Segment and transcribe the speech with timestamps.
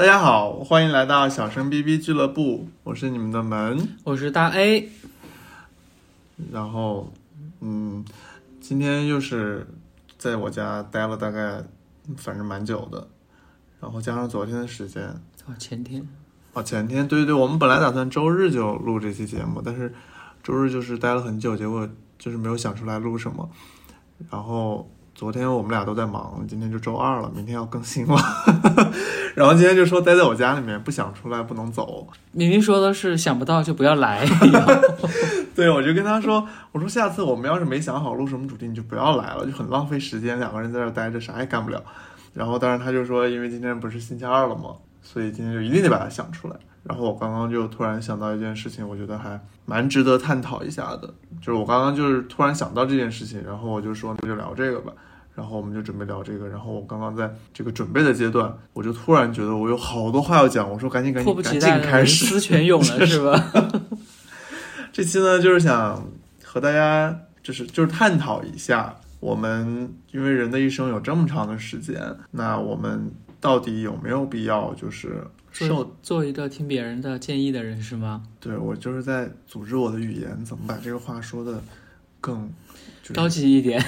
[0.00, 3.86] 大家好，欢迎来到小声 BB 俱乐部，我是你们的门。
[4.02, 4.88] 我是大 A，
[6.50, 7.12] 然后，
[7.60, 8.02] 嗯，
[8.62, 9.66] 今天又是
[10.16, 11.62] 在我家待了大概，
[12.16, 13.08] 反正蛮久的，
[13.78, 15.02] 然后加上昨天的时间，
[15.44, 16.08] 哦，前天，
[16.54, 19.92] 哦，前天，对对对，我们本来打算周日就录这期节目，但是
[20.42, 21.86] 周日就是待了很久，结果
[22.18, 23.46] 就是没有想出来录什么。
[24.30, 28.16] 然后昨天我们俩都在忙，今天就周二了，明天要更新了。
[29.34, 32.06] 然后今天就说待在我家里面，不想出来，不能走。
[32.32, 34.26] 明明说的是想不到就不要来，
[35.54, 41.82] 对，我就跟他说，我说下次我们要是没想好录什么主题，你就不要来了，就很浪费时间，两个人在这儿待着啥也干不了。
[42.32, 46.56] 然后当然他就说，因为今天不是星期二了嘛，所以今天就一定得把它想出来。
[46.82, 54.92] 然后我刚刚就突然想到一件事情，我觉得还蛮值得探讨一下的，就是我刚刚就是突然想到这件事情，然后我就说那就聊这个吧。
[55.40, 63.52] 然后我们就准备聊这个，然后我刚刚在这个准备的阶段，我就突然觉得我有好多话要讲，我说赶紧赶紧赶紧迫不及待开始，思泉涌了 是吧？
[64.92, 66.06] 这期呢，就是想
[66.44, 71.98] 和大家就是就是探讨一下，我们因为人的一生有这么长的时间，
[72.32, 75.66] 那我们到底有没有必要就是受？
[75.68, 78.22] 做做一个听别人的建议的人是吗？
[78.38, 81.62] 对我就是在组织我的语言，怎么把这个话说的
[82.20, 82.69] 更就是
[83.12, 83.82] 高级一点，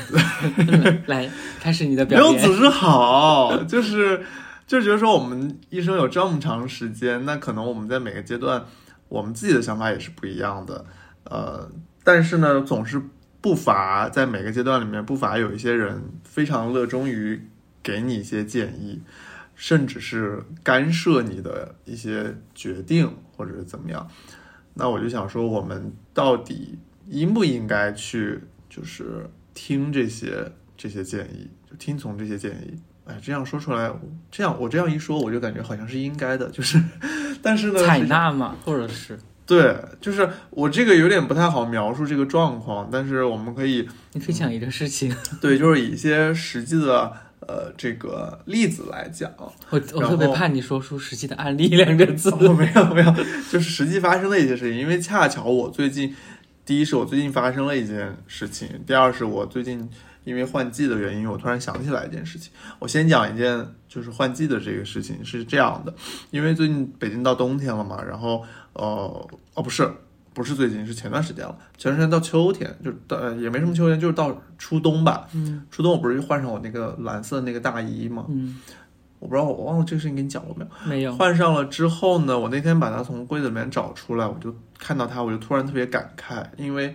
[1.06, 1.28] 来
[1.60, 2.34] 开始你的表演。
[2.34, 4.24] 没有组织好，就是
[4.66, 8.64] 就是觉得说我们一生有这么长时间，那可能我们在每个阶段，
[9.08, 10.84] 我们自己的想法也是不一样的，
[11.24, 11.70] 呃，
[12.04, 13.00] 但是呢，总是
[13.40, 17.42] 不乏在每个阶段里面，不乏有一些人非常热衷于
[17.82, 19.00] 给你一些建议，
[19.54, 24.08] 甚至是干涉你的一些决定或者是怎么样。
[24.74, 28.40] 那我就想说，我们到底应不应该去
[28.74, 32.78] 就是听这些这些建议，就听从这些建议？
[33.04, 33.92] 哎，这样说出来，
[34.30, 36.82] 这样我这样一说，我就感觉好像是应该的，就是，
[37.42, 49.30] 但是呢，采纳嘛，或者是对，就是我这个有点不太好描述这个状况，但是我们可以你可以讲一个事情， 对，就是以一些实际的呃这个例子来讲。
[49.36, 52.30] 我我特别怕你说出实际的案例两个字。
[52.30, 53.12] 哦，没有没有，
[53.50, 54.78] 就是实际发生的一些事情。
[54.78, 56.14] 因为恰巧我最近，
[56.64, 59.88] 第一是我最近发生了一件事情，第二是我最近
[60.24, 62.52] 因为换季的原因，我突然想起来一件事情。
[62.78, 65.94] 我先讲一件就是换季的这个事情是这样的，
[66.30, 69.90] 因为最近北京到冬天了嘛，然后呃哦不是。
[70.34, 71.54] 不是最近，是前段时间了。
[71.76, 75.28] 前段时间到秋天，就到呃也没什么秋天，就是到初冬吧。
[75.34, 78.24] 嗯初冬我不是换上我那个蓝色的那个大衣嘛？
[78.30, 78.58] 嗯，
[79.22, 80.70] 我不知道我忘了这个事情跟你讲过没有。
[80.84, 81.14] 没有。
[81.14, 86.92] 换上了之后呢，我那天把它从柜子里面找出来，我就看到它，我就突然特别感慨，因为，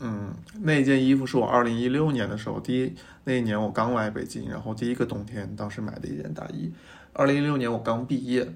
[0.00, 2.94] 嗯，那件衣服是我二零一六年的时候，第一
[3.24, 6.70] 那一年我刚来北京，然后第一个冬天，当时买的一件大衣。
[7.14, 8.46] 二零一六年我刚毕业，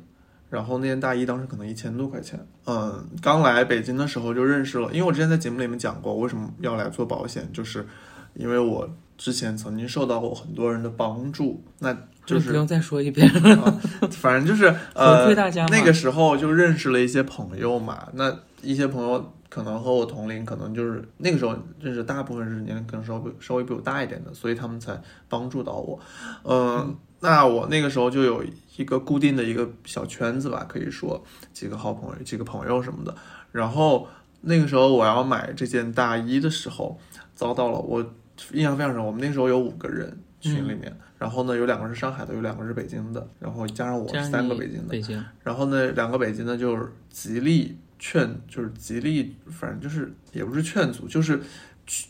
[0.50, 2.38] 然后那件大衣当时可能一千多块钱。
[2.66, 7.86] 嗯，刚来北京的时候就认识了，因为我之前在节目里面讲过，我为什么要来做保险，就是
[8.34, 15.64] 因为我之前曾经受到过很多人的帮助，那就是不用再说一遍了，反正就是 回呃馈，大家。
[15.66, 25.98] 那个时候就认识了一些朋友嘛，那一些朋友可能和我同龄，可能就是那个时候认识大部分是年龄可能稍微稍微比我大一点的，所以他们才帮助到我。
[26.42, 28.44] 嗯，那我那个时候就有
[28.76, 33.14] 一个固定的一个小圈子吧，可以说几个好朋友、几个朋友什么的。
[33.52, 34.06] 然后
[34.42, 36.98] 那个时候我要买这件大衣的时候，
[37.34, 38.04] 遭到了我
[38.52, 39.02] 印象非常深。
[39.02, 44.88] 我们那时候有五个人群里面，然后呢有两个是上海的，有两个是北京的，然后加上我三个北京的。
[44.90, 51.40] 北京，然后呢，两个北京的就是极力劝，就是极力，反正就是也不是劝阻，就是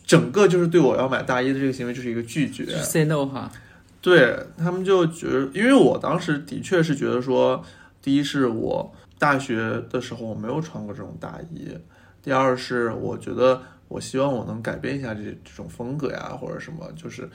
[0.05, 2.65] 整个就是对我要买大衣的这个行为就是一个拒绝。
[2.81, 3.51] say no 哈。
[3.99, 7.61] 对他们就觉得，因为我当时的确是觉得说，
[8.01, 11.75] 第一是我大学的时候我没有穿过这种大衣，
[12.21, 17.27] 第二是我觉得我希望我能改变一下这这种风格呀，或者什么，就是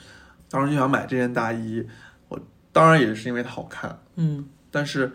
[0.52, 1.82] 当时就想买这件大衣，
[2.28, 2.38] 我
[2.72, 3.98] 当然也是因为它好看。
[4.16, 5.10] 嗯但是，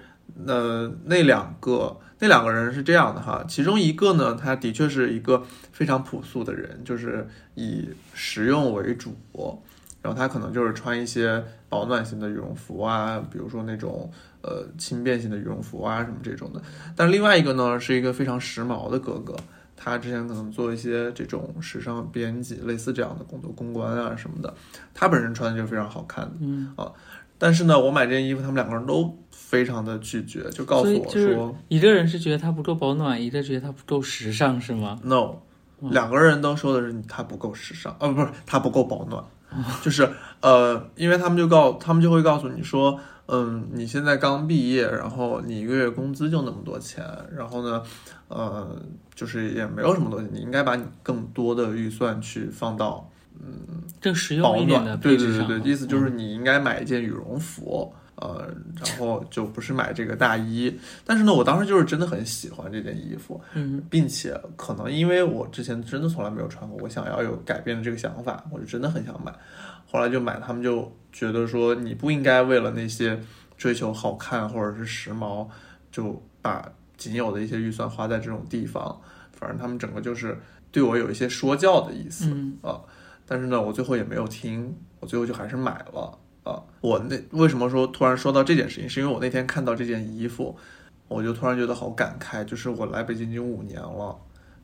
[0.46, 9.16] 呃，那两个那两个人是这样的哈，其中一个呢，他的确是一个非常朴素的人，就是以实用为主，
[10.02, 16.62] 然后他可能就是穿一些保暖型的羽绒服啊，比如说那种呃轻便型的羽绒服啊什么这种的。
[16.96, 19.36] 但另外一个呢，是一个非常时髦的哥哥，
[19.78, 24.54] 他之前可能做一些这种时尚编辑，类似这样的工作，公关啊什么的，
[24.94, 26.32] 他本身穿的就非常好看的。
[26.42, 26.74] 嗯，
[27.38, 35.36] 但是呢，我买这件衣服，他们两个人都非常的拒绝，就告诉我说一个人是觉得它不够保暖，一个觉得它不够时尚，是吗？no，
[35.80, 39.24] 嗯两个人都说的是它不够时尚，啊，不是它不够保暖，
[39.82, 40.10] 就是
[40.42, 47.04] 呃，因为他们就告他们就会告诉你说，嗯，你现在刚毕业，然后你一个月工资就那么多钱，
[47.36, 47.82] 然后呢，
[48.28, 48.76] 呃，
[49.16, 53.10] 就是也没有什么东西，你应该把你更多的预算去放到
[53.40, 55.18] 嗯更实保用一点的，对。
[55.18, 60.78] 对对对，意思就是你应该买一件羽绒服，呃，然后就不是买这个大衣。
[61.06, 69.34] 但是呢，我当时就是真的很喜欢这件衣服，嗯，并且可能因为我之前真的从来没有穿过，我想要有改变的这个想法，我就真的很想买。
[69.90, 73.20] 后来就买，他们就觉得说你不应该为了那些
[73.56, 75.48] 追求好看或者是时髦，
[75.92, 79.00] 就把仅有的一些预算花在这种地方。
[79.32, 80.38] 反正他们整个就是
[80.72, 82.26] 对我有一些说教的意思。
[82.26, 82.82] 嗯啊，
[83.26, 86.18] 但是呢，我最后也没有听，我最后就还是买了
[86.48, 86.64] 啊。
[86.82, 90.56] 我那为什么说突然说到这件事情，是因为我那天看到这件衣服，
[91.08, 94.16] 我就突然觉得好感慨，就是我来北京已经五年了，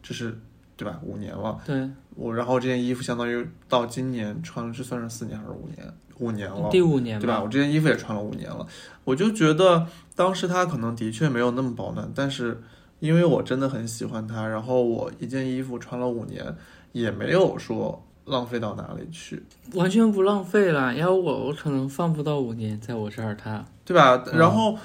[0.01, 0.37] 这是
[0.75, 0.99] 对吧？
[1.03, 5.93] 五年了，对，我然后这件衣服相当于到今年穿了，这算是四年还是五年？
[6.19, 7.27] 五年了，第五年对？
[7.27, 8.65] 吧我这件衣服也穿了五年了，
[9.03, 12.61] 我就觉得当时它可能的确没有那么保暖，但是
[12.99, 16.55] 因为我真的很喜欢它，然后我一件衣服穿了五年，
[16.91, 19.43] 也没有说浪费到哪里去，
[19.73, 20.93] 完全不浪费了。
[20.95, 24.23] 要我，我可能放不到五年，在我这儿它，对吧？
[24.33, 24.77] 然后，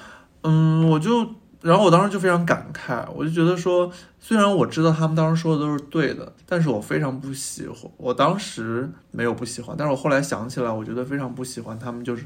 [0.43, 1.25] 嗯，我就，
[1.61, 3.89] 然后我当时就非常感慨，我就觉得说，
[4.19, 7.89] 虽然我知道他们当时说的都是对的，但是我非常不喜欢。
[7.97, 12.25] 我当时没有不喜欢，但是我后来想起来，我觉得非常不喜欢他们就是，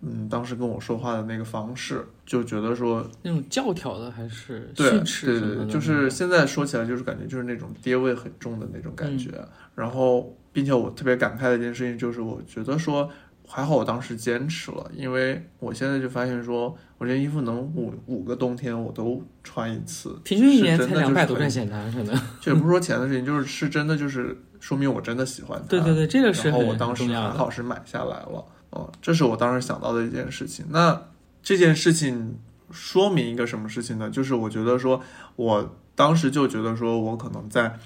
[0.00, 9.30] 嗯，当时跟我说话的那个方式，就觉得说，那种教条的还是对训斥的，就是现在说起来就是感觉就是那种爹味很重的那种感觉。
[9.74, 13.08] 然后，并且我特别感慨的一件事情就是，我觉得说
[13.46, 22.14] 还好我当时坚持了，因为我现在就发现说，我这衣服能五五个冬天我都穿一次，平均一年才两百多块钱呢，可能。
[22.40, 25.66] 这也不是说钱的事情，就是是真的就是说明我真的喜欢它。
[25.70, 27.30] 对对对，这个是然后我当时还。
[27.30, 30.66] 好是买下来了，嗯，这是我当时想到的一件事情。
[30.70, 31.00] 那
[31.42, 32.36] 这件事情
[32.70, 34.10] 说明一个什么事情呢？
[34.10, 35.00] 就是我觉得说，
[35.36, 37.78] 我当时就觉得说我可能在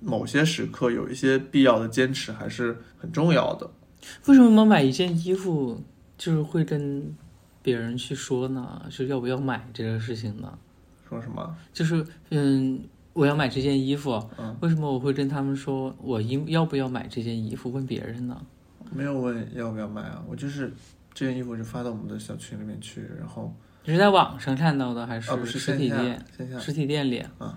[0.00, 3.70] 某些时刻有一些必要的坚持还是很重要的。
[4.26, 5.82] 为什么买一件衣服
[6.16, 7.14] 就是会跟
[7.62, 8.82] 别人去说呢？
[8.88, 10.58] 是要不要买这个事情呢？
[11.08, 11.56] 说什么？
[11.72, 12.80] 就是嗯，
[13.12, 17.70] 我要买这件衣服，嗯为什么我会跟他们说我应要不要买这件衣服？
[17.72, 18.40] 问别人呢？
[18.92, 20.72] 没有问要不要买啊，我就是
[21.12, 23.54] 这件衣服就发到我们的小群里面去，然后
[23.84, 26.24] 你是在网上看到的还是实体店？
[26.36, 27.54] 线下实体店里啊哦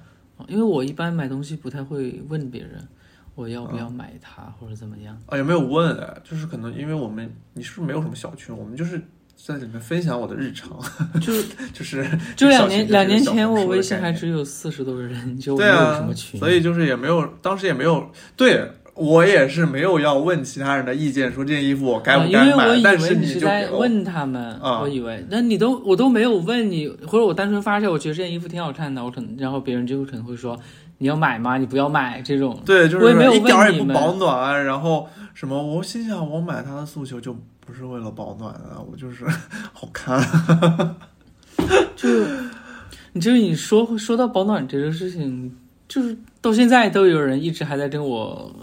[0.47, 2.87] 因为我一般买东西不太会问别人
[3.35, 5.17] 我要不要嗯买它、或者怎么样。
[5.25, 9.01] 啊，也没有问哎，就是可能因为我们你是不是没有什么小群，我们就是
[9.35, 10.79] 在里面分享我的日常，
[11.21, 11.33] 就
[11.73, 12.05] 就是
[12.35, 16.39] 就两年两年前我微信还只有四十多个人，就没有什么群。
[16.39, 30.59] 所以就是也没有，当时也没有，对我也是没有要问其他人的意见，说这件衣服我该啊，不该买，但你是在问他们，啊我以为，那你都我都没有问你，或者我单纯发出来，我觉得这件衣服挺好看的，我可能，然后别人就可能会说
[30.97, 31.57] 你要买吗？
[31.57, 32.59] 你不要买这种。
[32.65, 37.35] 对，就是我也没有一点儿问你们也不保暖，然后什么，我心想我买它的诉求就
[37.65, 39.25] 不是为了保暖啊，我就是
[39.73, 40.21] 好看。
[41.95, 42.09] 就
[43.13, 45.55] 你就是你说说到保暖这个事情，
[45.87, 48.53] 就是到现在都有人一直还在跟我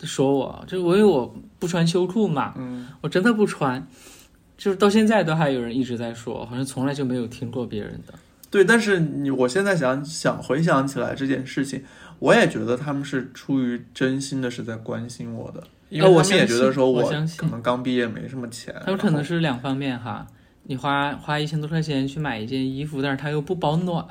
[0.00, 3.86] 说我，就是我因为我不穿秋裤嘛，嗯，我真的不穿，
[4.58, 8.14] 就是到现在都还有人一直在说，好像从来就没有听过别人的。
[8.50, 11.82] 对，但是你我现在想想回想起来这件事情，
[12.20, 17.02] 我也觉得他们是出于真心的是在关心我的，因为呃我他们也觉得说我
[17.36, 20.26] 可能刚毕业没什么钱，它有可能是两方面哈，
[20.62, 24.04] 你花花一千多块钱去买一件衣服，但是它又不保暖，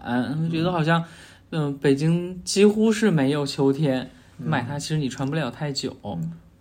[0.43, 1.03] 我觉得好像，
[1.51, 5.95] 嗯、北京几乎是没有秋天，买它其实你穿不了太久。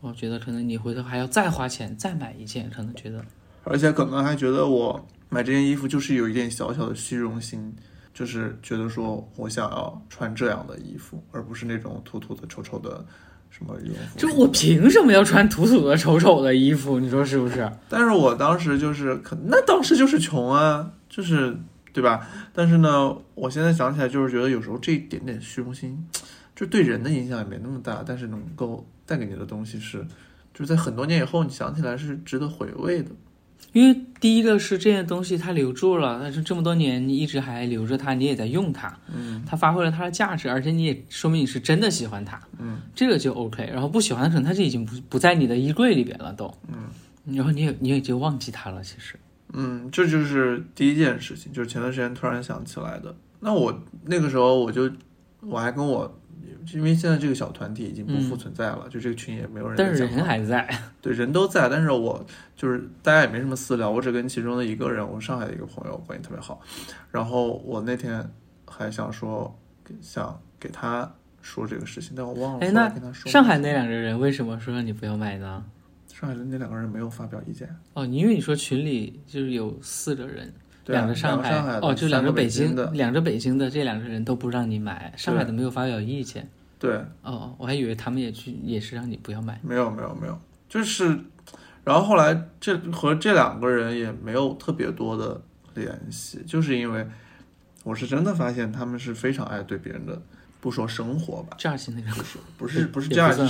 [0.00, 3.25] 我觉得可能你回头还要再花钱再买一件，可能觉得
[3.64, 7.75] 而且可能还觉得我买这件衣服就是有一点小小的虚荣心，
[8.12, 13.02] 就是觉得说我想要穿这样的衣服，而不是那种土土的、丑丑的
[13.49, 14.19] 什么羽绒服。
[14.19, 17.00] 就我凭什么要穿土土的、丑丑的衣服？
[17.00, 17.73] 你说是不是？
[17.88, 21.57] 但是我当时就是可那当时就是穷啊，就是
[21.95, 22.28] 对吧？
[22.52, 26.07] 但是呢，我现在想起来就是觉得有时候这一点点虚荣心，
[26.54, 29.99] 就对人的影响也没那么大，但是能够带给你的东西是，
[30.52, 33.11] 就是在很多年以后你想起来是值得回味的。
[33.73, 43.68] 因为第一个是这件东西它留住了，但是这么多年你一直还留着它，你也在用它，嗯它发挥了它的价值，而且你也说明你是真的喜欢它，嗯，这个就 OK。
[43.73, 49.18] 然后不喜欢的可能它就已经不不在你的衣柜里边了都，嗯，然后你也你也就忘记它了，其实。
[49.54, 53.14] 嗯，这就是第一件事情，就是前段时间突然想起来的。
[53.40, 54.88] 那我那个时候我就
[55.40, 56.20] 我还跟我
[56.73, 60.25] 因为现在这个小团体已经不复嗯存在了，就这个群也没有人但是人。
[60.25, 60.69] 还在。
[61.03, 62.25] 对，人都在，但是我
[62.57, 66.61] 就是大家也没什么私聊，我只跟其中的一个人，我上海的一个朋友关系特别好，
[67.11, 68.29] 然后我那天
[68.67, 69.59] 还想说，
[70.00, 73.31] 想给他说这个事情，但我忘了哎那跟他说。
[73.31, 75.64] 上海那两个人为什么说让你不要买呢？
[76.09, 80.55] 上海的那两个人没有发表意见，哦，因为你说群里就是有四个人，
[80.87, 86.49] 两个上海，上海的哦，就两个北京的，两个北京的这两个人都不让你买，上海的没有发表意见。
[86.79, 89.59] 对，哦，我还以为他们也去也是让你不要买。
[89.62, 90.38] 没有没有没有，
[90.69, 91.19] 就是，
[91.83, 95.41] 然后后来这和这两个人也没有特别多的
[95.75, 97.07] 联系，就是因为
[97.85, 100.21] 我是真的发现他们是非常爱对别人的，
[100.61, 102.23] 不说生活吧，这样型那种，
[102.59, 103.49] 不是不是也这样，不算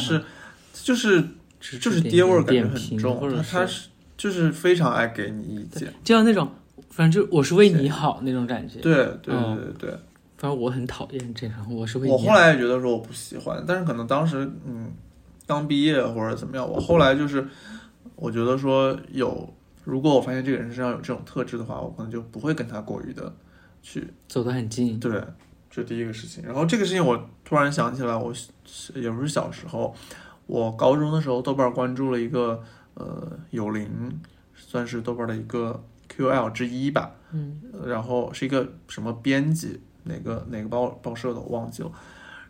[0.73, 1.25] 就是
[1.61, 6.49] 就是就是爹味儿感觉很重，或者他他是就是非常爱给你意见，就像那种，
[6.95, 8.79] 反正就我是为你好那种感觉。
[8.79, 9.99] 对对嗯对对对。
[10.37, 12.19] 反正我很讨厌这种，我是为你我。
[12.19, 14.93] 后来也觉得说我不喜欢，但是可能当时嗯
[15.47, 17.45] 刚毕业或者怎么样，我后来就是
[18.15, 23.35] 我觉得说有，如果我发现这个人身上有这种特质的话，我可能就不会跟他过于的
[23.83, 25.01] 去走得很近。
[25.01, 25.21] 对，
[25.71, 26.45] 这第一个事情。
[26.45, 29.95] 然后这个事情我突然想起来，我是也不是小时候，
[30.47, 32.63] 我高中的时候豆瓣关注了一个
[32.95, 34.21] 呃有灵，
[34.55, 35.83] 算是豆瓣的一个
[36.17, 37.11] QL 之一吧。
[37.33, 41.91] 嗯，然后是一个什么编辑，哪个哪个报报社的我忘记了。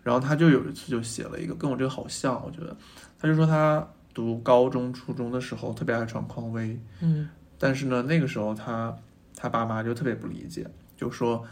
[0.03, 2.77] 然后他就有一次就写了一个跟我这个好像，我觉得
[3.19, 7.29] 他就说他读高中、初中的时候特别爱穿匡威，嗯，
[7.59, 8.95] 但是呢那个时候他
[9.35, 11.43] 他爸妈就特别不理解，就说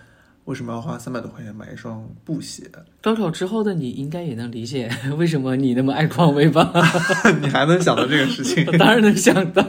[0.44, 2.70] 为什么要花三百多块钱买一双布鞋？
[3.00, 6.70] 高考之后的你应该也能理解为什么你那么爱匡威吧？
[7.40, 8.66] 你还能想到这个事情？
[8.66, 9.64] 我 当然能想到。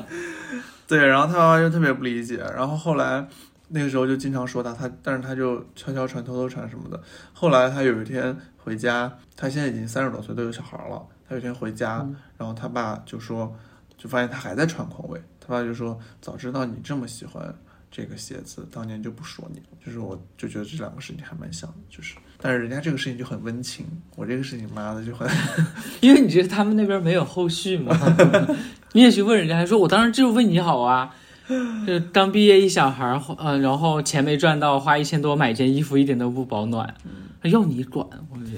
[0.93, 3.27] 对，然后他爸妈就特别不理解，然后后来
[3.69, 7.01] 那个时候就经常说他，他但是他就悄悄传、偷偷传什么的。
[7.33, 11.03] 后来他有一天回家，他现在已经三十多岁，都有小孩了。
[11.27, 13.51] 他有一天回家，嗯然后他爸就说，
[13.97, 17.51] 就发现他还在穿匡威，他爸就说，早知道你这么喜欢
[17.89, 19.65] 这个鞋子，当年就不说你了。
[19.83, 23.85] 就是我就觉得这两个事情还蛮像的，就是，但是人家这个事情就很温情，
[24.15, 25.27] 我这个事情妈的就很。
[26.01, 27.97] 因为你觉得他们那边没有后续嘛，
[28.93, 31.13] 你也去问人家，还说我当时就是为你好啊。
[31.85, 36.95] 就刚毕业一小孩儿，呃，然后钱没赚到，花一千多买件衣服，一点都不保暖，
[37.43, 38.07] 要你管？
[38.29, 38.53] 我觉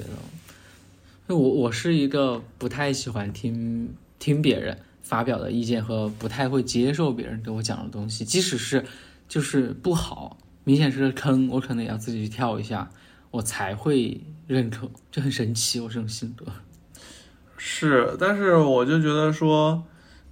[1.25, 3.89] 得，我我是一个不太喜欢听
[4.20, 8.86] 听别人发表的意见和不太会接受别人给我讲的东西，即使是
[9.27, 12.88] 就是不好，明显是个坑，我可能也要自己去跳一下，
[13.32, 16.46] 我才会认可，就很神奇，我这种性格。
[17.58, 19.84] 是，但是我就觉得说，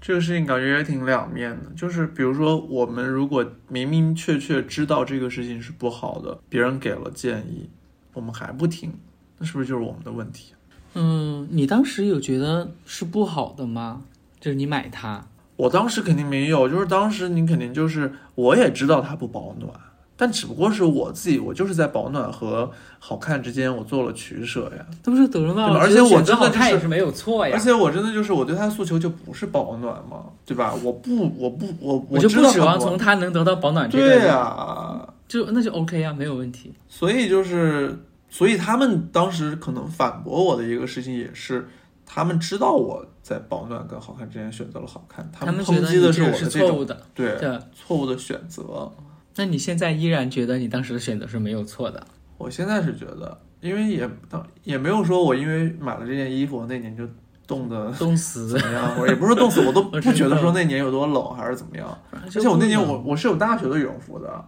[0.05, 1.71] 这个事情感觉也挺两面的。
[1.77, 7.69] 就是比如说，我们如果明明确确知道这个事情是不好的，别人给了建议，
[8.11, 8.91] 我们还不听，
[9.37, 10.53] 那是不是就是我们的问题？
[10.95, 14.03] 嗯，你当时有觉得是不好的吗？
[14.41, 19.71] 就是你买它，我当时肯定没有，就是当时你肯定就是，我也知道它不保暖，
[20.15, 24.85] 但只不过是我自己，我就是在保暖和好看之间，我做了取舍呀。
[25.01, 25.77] 这不是得了吗？
[25.79, 27.59] 而且我真的就是好看也是没有错呀而。
[27.59, 30.73] 且我真的就是，我对他的诉求就不是保暖嘛，对吧？
[30.83, 36.71] 我不，我不，我我就不指望从他能得到保暖这个，对呀、就那就 OK 啊，没有问题。
[36.87, 37.97] 所以就是，
[38.29, 41.67] 所以他们当时可能反驳我的一个事情也是，
[42.05, 47.59] 他们知道我在保暖跟好看之间选择了好看，他们抨击的是我的这种错误的，对对。
[47.73, 48.91] 错误的选择。
[49.35, 52.05] 那你现在依然觉得你当时的选择是没有错的？
[52.37, 57.07] 我现在是觉得，因为也当也没有说我因为买了这件衣服，那年就
[57.47, 61.97] 冻得冻死怎，么样，或者也不是冻死，我都 不觉得说那年有多冷还是怎么样。
[62.11, 64.45] 而而且我那年我我是有大学的羽绒服的，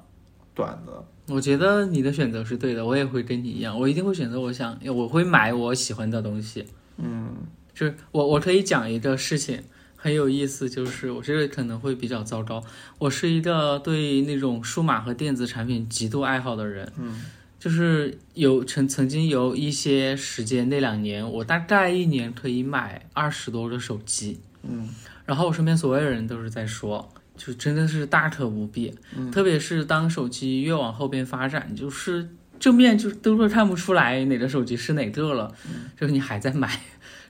[0.54, 1.04] 短的。
[1.28, 6.66] 我觉得你的选择是对的，我也会跟你一样，我一定会选择我想，我会买我喜欢的东西。
[6.98, 7.30] 嗯
[7.74, 9.62] 就是我我可以讲一个事情
[10.06, 12.64] 很有意思，就是我这个可能会比较糟糕。
[13.00, 17.24] 我是一个对那种数码和电子产品极度爱好的人，嗯
[17.58, 24.88] 就是有曾曾经有一些时间，那两年我大概一年可以买二十多个手机，嗯
[25.26, 28.94] 然后我身边所有人都是在说，就真的是大可不必。
[29.18, 35.52] 嗯特别是当手机越往后边发展，就是正面就都是看不出来哪个手机是哪个了，
[36.00, 36.80] 就是你还在买。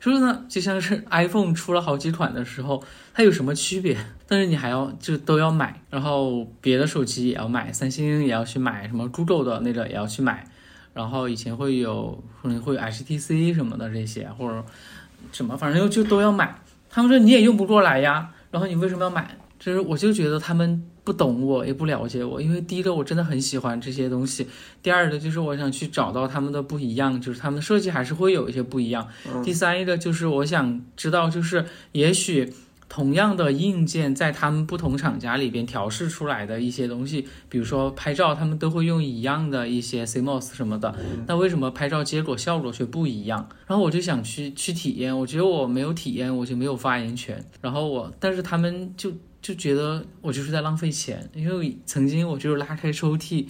[0.05, 3.97] 就是呢，就像是 iPhone 出了好几款的时候，它有什么区别？
[4.27, 10.47] 但是你还要就都要买，然后别的手机也要买，三星也要去买，什么 Google 的那个也要去买，
[10.93, 14.63] 然后以前会有可能会有 HTC 什么的这些，或者
[15.31, 16.55] 什么，反正就就都要买。
[16.87, 19.35] 他们说你也用不过来呀，然后你为什么要买？
[19.57, 22.41] 就是我就觉得他们不懂我，也不了解我。
[22.41, 24.45] 因为第一个我真的很喜欢这些东西，
[24.83, 29.07] 第二个就是我想去找到他们的不一样，就是他们的设计还是会有一些不一样。
[29.41, 32.51] 第三一个就是我想知道，就是也许。
[32.87, 40.95] 同样的硬件，在他们不同厂家里边调试出来的一些东西，比如说拍照，他们都会用一样的一些 CMOS 什么的，
[41.25, 43.49] 那为什么拍照结果效果却不一样？
[43.65, 47.43] 然后我就想去去体验，我觉得我没有体验，我就没有发言权。
[47.59, 49.11] 然后我，但是他们就
[49.45, 53.45] 就觉得我就是在浪费钱，因为曾经我就是拉开抽屉。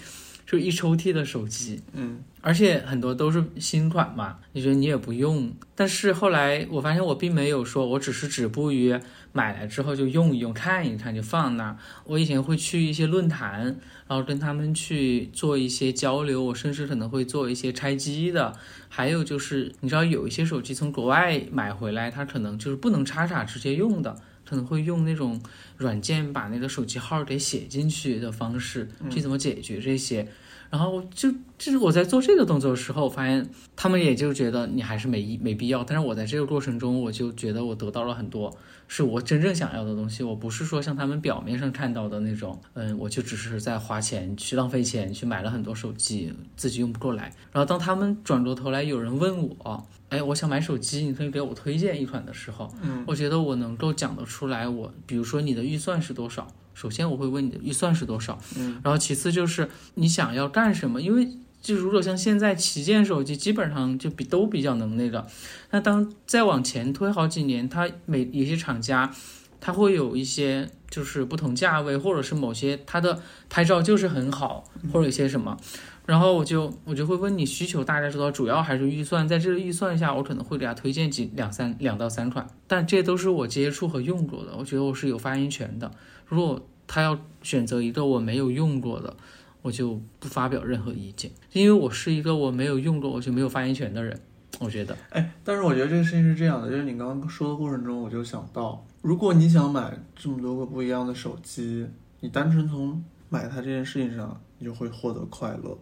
[0.45, 5.51] 就一抽屉的手机，嗯，而且很多都是新款嘛，你觉得你也不用。
[5.73, 8.95] 但是后来我发现我并没有说，我只是止步于
[9.33, 11.77] 买来之后就用一用、看一看就放那儿。
[12.03, 13.63] 我以前会去一些论坛，
[14.07, 18.55] 然后跟他们去做一些交流，我甚至可能会做一些拆机的。
[18.87, 24.15] 还有就是，你知道有一些手机从国外买回来，它可能就是不能插卡直接用的。
[24.47, 25.41] 可能会用那种
[25.77, 30.27] 软件把那个手机号给写进去的方式，去怎么解决这些？
[30.71, 35.83] 然后就就是我在做这个动作的时候，我发现他们也就觉得你还是没没必要。
[35.83, 38.53] 但是我在这个过程中，我就觉得我得到了很多
[38.87, 40.23] 是我真正想要的东西。
[40.23, 47.31] 我不是说像他们表面上看到的那种，嗯，我就只是在花钱去浪费钱去买了很多手机，自己用不过来。
[47.53, 49.87] 然后当他们转过头来有人问我。
[50.15, 54.67] 哎，我想买手机，你可以给我推荐一款的时候，嗯，我觉得我能够讲得出来。
[54.67, 56.47] 我比如说你的预算是多少？
[56.73, 61.01] 首先我会问你的预算是多少，嗯，然后其次就是你想要干什么？
[61.01, 61.27] 因为
[61.61, 65.25] 就如果像现在旗舰手机，基本上就比都比较能那个。
[65.71, 69.11] 那当再往前推好几年，它每有些厂家，
[69.59, 75.57] 它会有一些就是不同价位，或者是某些它的拍照就是很好，或者一些什么。
[76.05, 85.91] 然后我就我就会问你需求大概知道，主要还是预算，在这个预算下，我可能会给他推荐几两三两到三款，但这都是我接触和用过的，我觉得我是有发言权的。
[86.27, 89.15] 如果他要选择一个我没有用过的，
[89.63, 94.19] 我就不发表任何意见，因为我是一个我没有用过我就没有发言权的人。
[94.59, 101.85] 我觉得，哎，但是我觉得这个事情是这样的，就是你刚刚说的过程中，我就想到，如果你想买这么多个不一样的手机，
[102.21, 105.77] 你单纯从买它这件事情上，你就会获得快乐。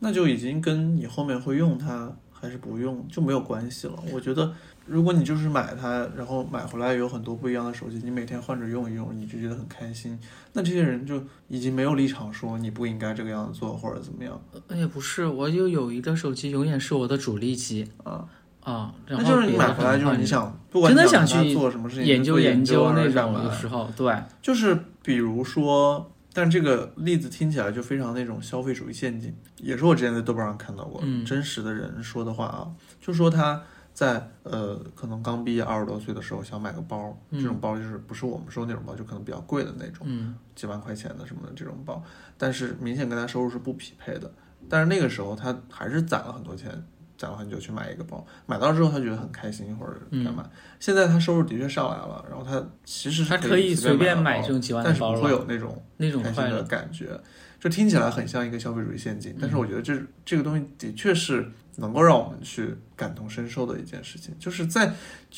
[0.00, 3.94] 那就已经跟你后面会用它还是不用就没有关系了。
[4.12, 4.52] 我觉得，
[4.86, 10.18] 如果你就是买它，然后买回来有很多不一样的手机，你每天换着用一用，你就觉得很开心。
[10.52, 14.38] 那这些人就已经没有立场说你不应该这个样子做或者怎么样。
[14.74, 18.26] 也不是，我就有一个手机永远是我的主力机啊
[18.60, 18.94] 啊。
[19.08, 26.10] 那就是你买回来就是你想，不管真的想去做什么事情，研究研究那种的时候，对，就是比如说。
[26.34, 32.68] 但这个例子听起来就非常那种消费主义陷阱，也是我之前在豆瓣上看到过真实的人说的话啊，
[33.00, 33.62] 就说他
[33.94, 40.06] 在呃可能刚毕业二十多岁的时候想买个包，这种包就是不是我们说那种包，就可能比较贵的那种，
[40.56, 42.02] 几万块钱的什么的这种包，
[42.36, 44.28] 但是明显跟他收入是不匹配的，
[44.68, 46.84] 但是那个时候他还是攒了很多钱。
[47.16, 50.48] 攒了很久去买一个包，买到之后他觉得很开心，或者干嘛。
[50.80, 57.18] 现在他收入的确上来了，然后他其实他可以随便买这种几万的包，但是不会有那种那种开心的感觉。
[57.60, 64.34] 就听起来很像一个消费主义陷阱，但是我觉得这这个东西的确是能够让我们去感同身受的一件事情。
[64.38, 64.92] 就是在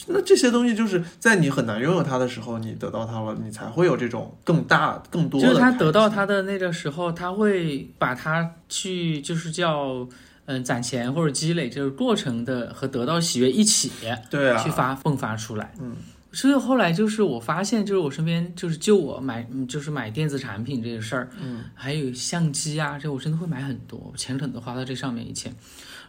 [0.08, 5.40] 那这些东西就是在你很难拥有它的时候，你得到它了，你才会有这种更大更多。
[5.40, 10.08] 就是他得到它的那个时候，他会把它去就是叫。
[10.46, 13.90] 嗯，攒钱或者积累这个过程的和得到喜悦一起，
[14.30, 15.74] 对啊，去发迸发出来。
[15.80, 15.96] 嗯，
[16.32, 25.54] 所以后来就是我发现，就是我身边就是就我买，就是买电子产品这个事儿，嗯，还有相机啊，这我真的会买很多，钱可能都花到这上面以前。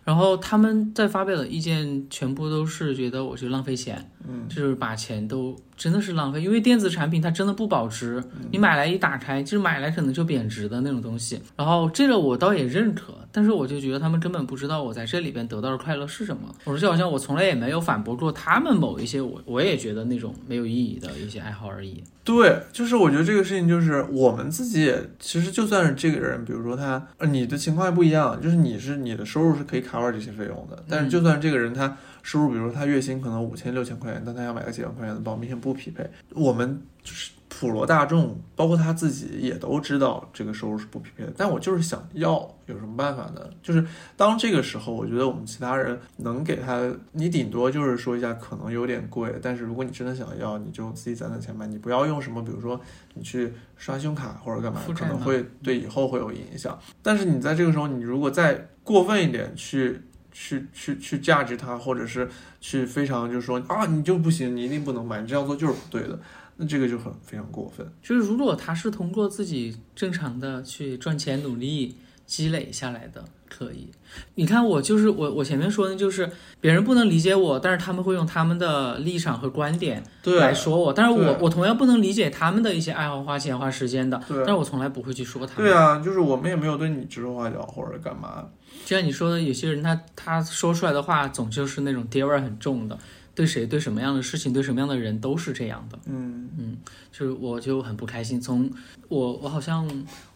[0.08, 11.42] 然后他们在发表的意见全部都是觉得我去浪费钱，嗯，就是把钱都真的是浪费，因为电子产品它真的不保值，你买来一打开就是买来可能就贬值的那种东西。
[11.58, 16.44] 然后这个我倒也认可，但是我就觉得他们根本不知道我在这里边得到的快乐是什么。
[16.64, 22.02] 我说就好像我从来也没有反驳过他们某一些我我也觉得那种没有意义的一些爱好而已。
[22.24, 29.97] 对，就是我觉得这个事情就是我们自己也其实就算是这个人，比如说他，呃，你的情况还不一样，就是你是你的收入是可以卡。
[30.12, 36.10] 这些费用的，但是就算这个人他收入，比如说他月薪可能五千六千块钱，但他要买个几万块钱的包，明显不匹配。
[36.34, 41.34] 我们就是普罗大众，包括他自己也都知道这个收入是不匹配的。
[41.38, 42.34] 但我就是想要，
[42.66, 43.42] 有什么办法呢？
[43.64, 43.84] 就是
[44.16, 51.66] 当这个时候，我觉得我们其他人能给他，你顶多就是说一下可能有点贵，但是如果你真的想要，你就自己攒攒钱买。
[51.66, 52.80] 你不要用什么，比如说
[53.14, 56.78] 你去刷信用卡或者干嘛，可能会对以后会有影响。
[57.02, 62.30] 但是你在这个时候，你如果再过分一点去去去去价值它，或者是
[62.60, 66.20] 去非常就是说啊，你就不行，你一定不能买，你这样做就是不对的。
[66.58, 67.90] 那这个就很非常过分。
[68.02, 73.88] 就是如果他是通过自己正常的去赚钱努力积累下来的，可以。
[74.36, 85.70] 你看我就是我，我前面说的就是别人不能理解我，但是他们会用他们的立场和观点对来说我，但是我我同样不能理解他们的一些爱好花钱花时间的，对但是我从来不会去说他们。
[85.70, 88.46] 对啊，就是我们也没有对你指手画脚或者干嘛。
[88.86, 92.98] 就像你说的，有些人他他说出来的话总就是那种爹味儿很重的，
[93.38, 96.00] 对谁对什么样的事情对什么样的人都是这样的。
[96.08, 96.76] 嗯嗯
[97.12, 98.42] 就是我就很不开心。
[98.42, 98.68] 从
[99.10, 99.88] 我我好像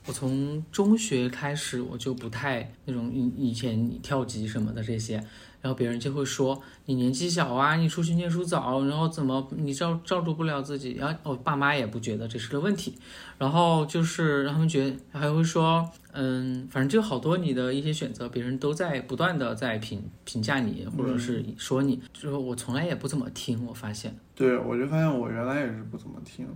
[0.05, 5.25] 我从中学开始我就不太那种以以前跳级什么的这些，
[5.61, 12.95] 然后别人就会说你年纪小啊，你出去念书早，然后怎么你照照顾不了自己，然后我爸妈也不觉得这是个问题，
[13.37, 24.17] 然后就是让他们觉得还会说，嗯，反正就好多你的一些选择，别人都在不断的在评评价你，或者是说你，就是我从来也不怎么听，我发现。
[24.35, 26.47] 对，我就发现我原来也是不怎么听。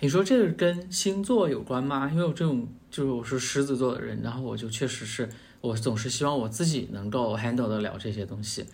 [0.00, 2.10] 你说这个跟星座有关吗？
[2.12, 5.26] 因为我这种就是我是狮子座的人，然后我就确实是
[5.60, 8.64] 我总是希望我自己能够 handle 得了这些东西，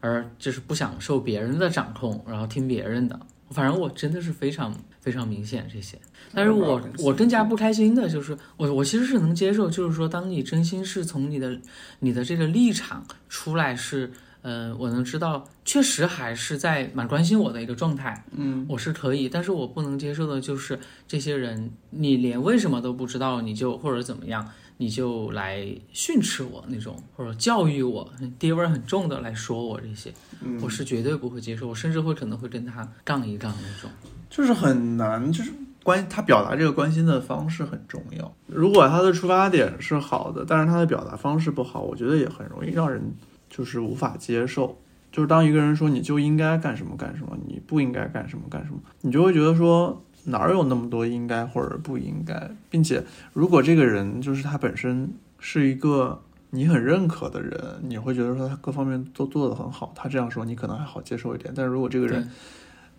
[0.00, 3.18] 而就是不想受别人的掌控，然后听别人的。
[3.50, 5.98] 反正我真的是非常非常明显这些，
[6.32, 11.60] 但是我我更加不开心的就是我我其实是能接受，就是说当你真心是从你的
[12.00, 14.10] 你的这个立场出来是。
[14.42, 20.76] 呃，我能知道，确实还是在蛮关心我的一个状态，嗯，我是可以，但是我不能接受的就是
[21.06, 24.44] 这些人，你连为什么都不知道，你就或者怎么样，
[24.82, 33.88] 你就来训斥我那种，或者教育我，爹味儿很重的来说我这些，嗯我是绝对不会接受，我甚至会可能会跟他杠一杠那种。
[34.28, 35.52] 就是很难，就是
[35.84, 38.34] 关他表达这个关心的方式很重要。
[38.46, 43.14] 如果他的出发点是好的，但是他的表达方式不好，我觉得也很容易让人
[43.48, 44.76] 就是无法接受。
[45.12, 61.52] 就是当一个人说你就应该干什么干什么，你不应该干什么干什么，你就会觉得说哪儿有那么多应该或者不应该，并且如果这个人就是他本身是一个你很认可的人，你会觉得说他各方面都做得很好，他这样说你可能还好接受一点。
[61.56, 62.30] 但是如果这个人，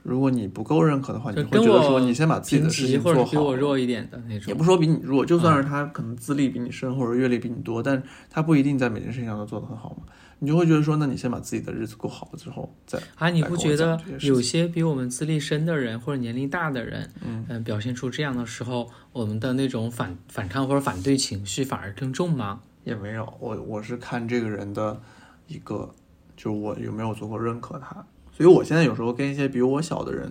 [0.02, 3.32] 如果你不够认可的话，你会觉得说你先把自己的事情级或者做好。
[3.32, 10.12] 比我弱一点的那种，也不说比你弱，就算是他可能资历比你深或者阅历比你多，但他不一定在每件事情上都做得很好嘛。
[10.40, 22.62] 你就会觉得说，那你先把自己的日子过好了之后再啊，你不觉得有些比我们资历深的人或者年龄大的人，嗯嗯、表现出这样的时候，我们的那种反反抗或者反对情绪反而更重吗？
[22.84, 23.34] 也没有。
[23.40, 25.02] 我我是看这个人的
[25.48, 25.90] 一个，
[26.36, 28.06] 就是我有没有足够认可他。
[28.36, 30.30] 所以我现在有时候跟一些比我小的人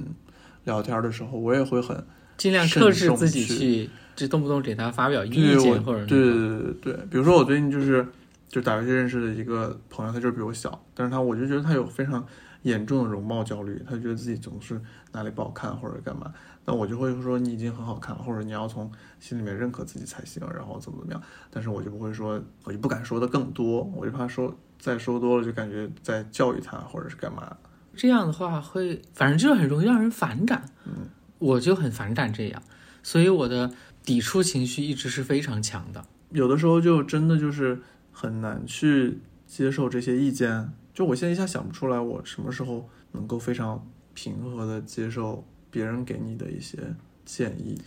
[0.64, 2.04] 聊天的时候，我也会很
[2.36, 6.32] 尽量克制自己去去，就动不动给他发表意见或者那对对。
[6.32, 8.06] 对对对，比如说我最近就是
[8.52, 12.24] 就打游戏认识的一个朋友，他就是比我小，但是他我就觉得他有非常
[12.62, 14.78] 严重的容貌焦虑，他觉得自己总是
[15.12, 16.30] 哪里不好看或者干嘛，
[16.66, 27.56] 那我就会说你已经很好看了，或者你要从心里面认可自己才行，然后怎么怎么样，但是我就不会说，我就不敢说的更多，我就怕说再说多了就感觉在教育他或者是干嘛，
[27.96, 30.62] 这样的话会，反正就是很容易让人反感。
[30.84, 32.62] 嗯，我就很反感这样，
[33.02, 33.72] 所以我的
[34.04, 36.04] 抵触情绪一直是非常强的。
[36.30, 40.70] 有的时候就真的就是很难去接受这些意见。
[40.94, 46.78] 就我现在一下想不出来，我什么时候能够非常平和的接受别人给你的一些
[47.24, 47.80] 建议。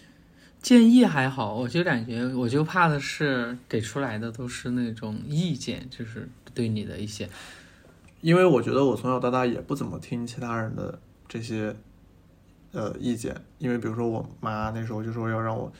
[0.61, 7.29] 建议还好，我就感觉我就怕的是给出来的都是那种意见，就是对你的一些。
[8.21, 11.75] 因为我觉得我从小到大也不怎么听其他人的这些
[12.71, 15.71] 呃意见，因为比如说我妈那时候就说要让我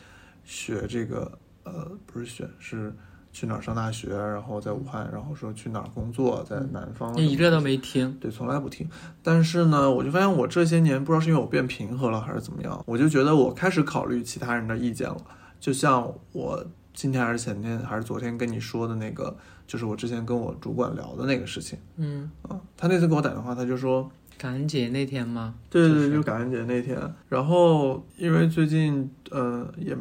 [0.44, 2.94] 学这个呃不是学是
[3.36, 8.90] 去哪儿上大学，然后在武汉，然后说去哪儿工作，在南方什么的，那一个都没听，对，从来不听。
[9.22, 15.18] 但是呢，我就发现我这些年不知道是因为我变平和了还是怎么样，我就觉得我开始考虑其他人的意见了。
[15.60, 19.36] 就像我今天还是前天还是昨天跟你说的那个，
[19.68, 22.58] 就是我之前跟我主管聊的那个事情嗯，啊。
[22.78, 25.56] 他那次给我打电话，他就说，感恩节那天吗？
[25.70, 26.98] 对对对，就是就感恩节那天。
[27.28, 29.94] 然后因为最近呃也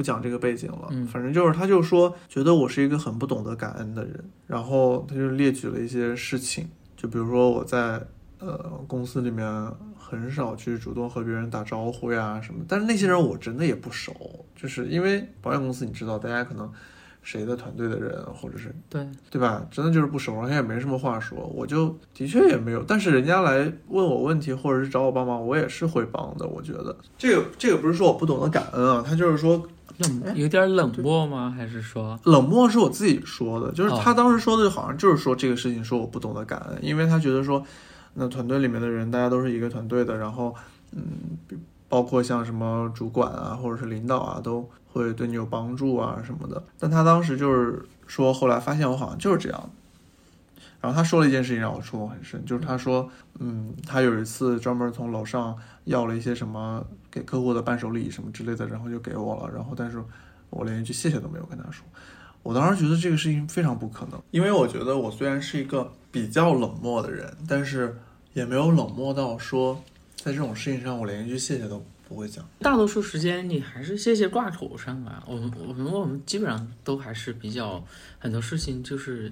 [0.00, 8.02] 不讲这个背景了，嗯反正就是他就说觉得我是一个很不懂得感恩的人，然后他就列举了一些事情，就比如说我在
[8.38, 9.46] 呃公司里面
[9.98, 14.14] 很少去主动和别人打招呼呀什么，但是那些人我真的也不熟，
[14.56, 16.72] 就是因为保险公司你知道，大家可能
[17.22, 19.62] 谁的团队的人或者是对，对吧？
[19.70, 22.82] 真的就是不熟，而且也没什么话说，我就的确也没有。
[22.82, 26.46] 但是人家来问我问题，或者是找我帮忙，我也是会帮的。
[26.46, 29.62] 我觉得这个这个不是说我不懂得感恩啊，他就是说
[29.98, 31.52] 冷有点冷漠吗？
[31.56, 37.62] 还是说冷漠是我自己说的，就是哦他当时说的好像就是说这个事情说我不懂得感恩，因为他觉得说
[38.14, 40.54] 那团队里面的人大家都是一个团队的，然后
[40.92, 41.02] 嗯，
[41.88, 46.62] 包括像什么主管啊，或者是领导啊，都会对你有帮助啊什么的。
[46.78, 49.70] 但他当时就是说，后来发现我好像就是这样。
[50.80, 59.52] 然后他说了一件事情让我触动很深，就是他说，嗯，他有一次专门从楼上要了一些什么给客户的伴手礼什么之类的，然后就给我了。
[59.54, 60.02] 然后但是
[60.48, 61.84] 我连一句谢谢都没有跟他说。
[62.42, 67.94] 我当时觉得这个事情非常不可能，因为我觉得我虽然是一个比较冷漠的人，但是
[68.32, 69.78] 也没有冷漠到说
[70.16, 72.42] 在这种事情上我连一句谢谢都不会讲。
[72.60, 75.22] 大多数时间你还是谢谢挂口上啊。
[75.26, 77.84] 我们我们我们基本上都还是比较
[78.18, 79.30] 很多事情就是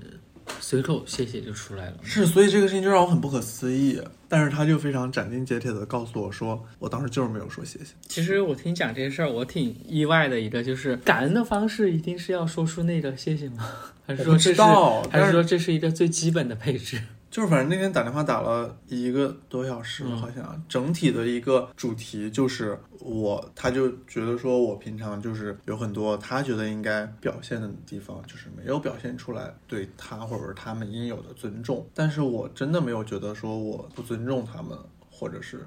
[0.61, 1.97] 随口谢谢就出来了。
[2.03, 4.01] 是，所以这个事情就让我很不可思议。
[4.31, 7.87] 但是他就非常斩钉截铁的告诉我说，我当时就是没有说谢谢。
[8.09, 13.67] 其实我听你讲这些事儿，我挺意外的一个就是感恩的方式一定是要说出那个谢谢吗？
[14.07, 14.63] 还是说这是
[15.11, 17.01] 还是说这是一个最基本的配置？
[17.31, 20.17] 就是反正那天打电话打了一个多小时，嗯。
[20.19, 34.77] 好像整体的一个主题就是我，他就觉得说我平常就是有很多他觉得应该表现的地方，就是没有表现出来对他或者是他们应有的尊重，但是我真的没有觉得说我不尊重他们，
[35.11, 35.67] 或者是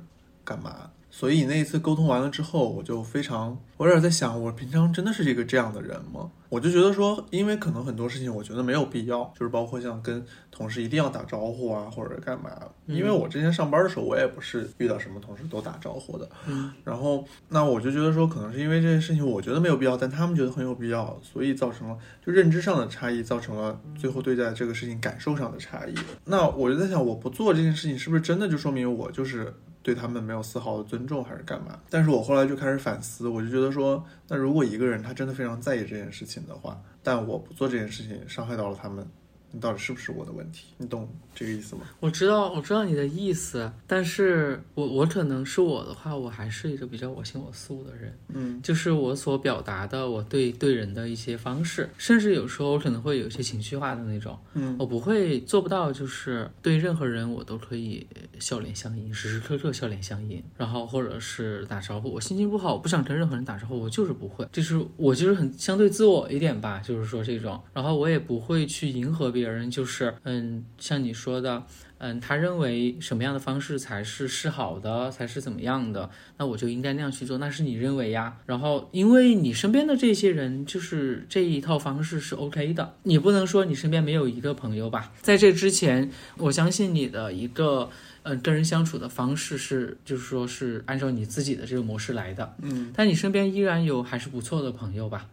[0.51, 0.89] 干嘛。
[1.13, 6.31] 所以那一次沟通完了之后，我就非常，我有点在想，我平常真的是一个这样的人吗？
[6.47, 12.49] 我就觉得说，因为可能很多事情，我觉得没有必要，就是包括像跟同事一定要打招呼啊，或者干嘛。
[12.87, 16.29] 因为我之前上班的时候，我也不是遇到什么同事都打招呼的。
[16.47, 25.93] 嗯，然后那我就觉得说，可能是因为这件事情，我觉得没有必要，但他们觉得很有必要，所以造成了就认知上的差异，造成了最后对待这个事情感受上的差异。
[26.23, 29.53] 那我就在想，我不做这件事情，是不是真的就说明我就是
[29.83, 31.79] 对他们没有丝毫的尊重，还是干嘛？
[31.89, 39.07] 但是我后来就开始反思，我就觉得说，那如果一个人他真的非常在意这件事情的话，但我不做这件事情，伤害到了他们，
[39.51, 40.67] 那到底是不是我的问题？
[40.77, 41.81] 你懂这个意思吗？
[41.99, 58.05] 我知道，我知道你的意思，但是我我可能是我的话，我还是一个比较我行我素的人，嗯就是我所表达的我对对人的一些方式，甚至有时候可能会有一些情绪化的那种，嗯我不会做不到，就是对任何人我都可以
[58.39, 71.63] 笑脸相迎，时时刻刻笑脸相迎，然后或者是打招呼，我心情不好，我不想跟任何人打招呼，我就是不会，就是我就是很相对自我一点吧，就是说这种，然后我也不会去迎合别人，就是嗯，像你说的。
[72.03, 78.37] 嗯，他认为什么样的方式才是是好的，才是怎么样的，那我就应该那样去做，那是你认为呀。
[78.47, 85.11] 然后，因为你身边的这些人，就是这一套方式是 OK 的，你不能说你身边没有一个朋友吧？
[85.21, 87.87] 在这之前，我相信你的一个
[88.23, 92.55] 嗯跟人相处的方式是，就是说是按照你自己的这个模式来的。
[92.63, 92.91] 嗯。
[92.95, 95.27] 但你身边依然有还是不错的朋友吧？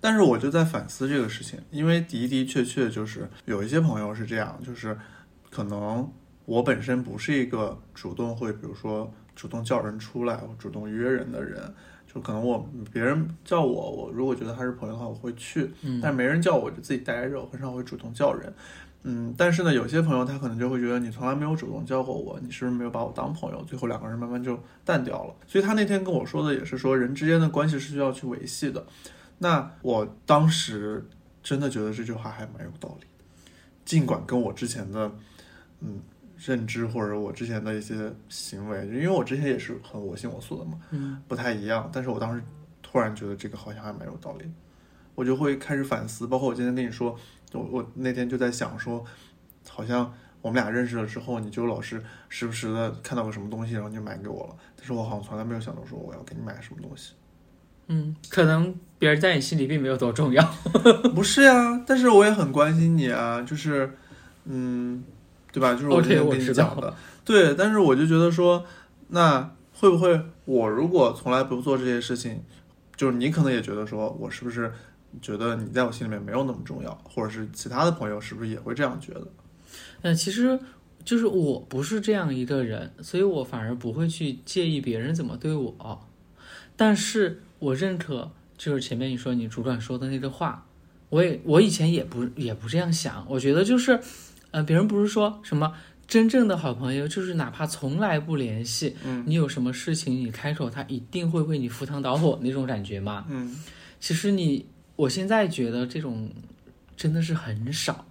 [0.00, 4.96] 但是我就在反思这个事情，因为的的确确就是有一些朋友是这样，就是
[5.50, 6.10] 可能
[6.44, 11.60] 我本身不是一个主动会，比如说主动叫人出来或主动约人的人，
[12.12, 18.52] 就可能我别人叫我，我如果觉得他是朋友的话，我会去，嗯但没人叫我我就自己待着，我很少会主动叫人。
[19.04, 23.62] 嗯，但是呢，有些朋友他可能就会觉得你从来没有主动叫过我，你是不是没有把我当朋友？
[23.64, 25.34] 最后两个人慢慢就淡掉了。
[25.46, 28.84] 所以他那天跟我说的也是说，人之间的关系是需要去维系的。
[29.38, 31.08] 那我当时
[31.42, 33.50] 真的觉得这句话还蛮有道理的，
[33.84, 35.10] 尽管跟我之前的
[35.80, 36.00] 嗯
[36.36, 41.88] 认知或者我之前的一些行为，因为我之前也是很我行我素的嘛，嗯不太一样。
[41.92, 42.42] 但是我当时
[42.82, 44.50] 突然觉得这个好像还蛮有道理的，
[45.14, 46.26] 我就会开始反思。
[46.26, 47.16] 包括我今天跟你说，
[47.52, 49.04] 我我那天就在想说，
[49.68, 54.56] 好像我们俩认识了之后，你就老是时不时的看到个什么东西，然后你就买给我了。
[54.76, 57.14] 但是我好像从来没有想到说我要给你买什么东西。
[57.88, 60.42] 嗯，可能别人在你心里并没有多重要。
[61.14, 63.90] 不是呀，但是我也很关心你啊，就是，
[64.44, 65.04] 嗯，
[65.52, 65.74] 对吧？
[65.74, 67.54] 就是我之前跟你讲的对。
[67.54, 68.64] 但是我就觉得说，
[69.08, 72.42] 那会不会我如果从来不做这些事情，
[72.96, 74.72] 就是你可能也觉得说我是不是
[75.22, 79.26] 觉得你在我心里面没有那么重要，或者是其他的朋友是不是也会这样觉得？
[80.02, 80.58] 呃，其实
[81.04, 86.06] 就是我不是这样一个人，所以我反而不会去介意别人怎么对我，
[86.76, 90.66] 但是我认可，就是前面你说你主管说的那个话，
[91.08, 93.98] 我也我以前也不也不这样想，我觉得就是，
[94.50, 95.72] 呃，别人不是说什么。
[96.06, 103.26] 真正的好朋友就是哪怕从来不联系，嗯你有什么事情你开口，他一定会为你赴汤蹈火那种感觉嘛。
[103.28, 103.54] 嗯
[104.00, 104.64] 其实你，
[104.96, 106.30] 我现在觉得这种
[106.96, 108.06] 真的是很少，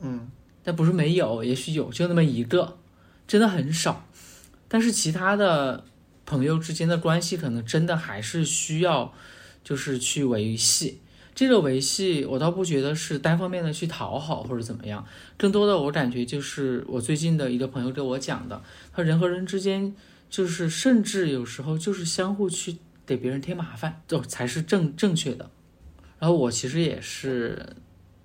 [0.00, 0.28] 嗯
[0.64, 2.78] 但不是没有，也许有，就那么一个，
[3.28, 4.04] 真的很少。
[4.66, 5.84] 但是其他的
[6.26, 9.14] 朋友之间的关系，可能真的还是需要，
[9.62, 11.00] 就是去维系。
[11.34, 18.60] 这个维系，我倒不觉得是单方面的去讨好或者怎么样，更多的我感觉就是我最近的一个朋友给我讲的，
[18.92, 19.94] 他人和人之间
[20.28, 25.48] 就是甚至有时候就是相互去给别人添麻烦，这才是正正确的。
[26.18, 27.76] 然后我其实也是，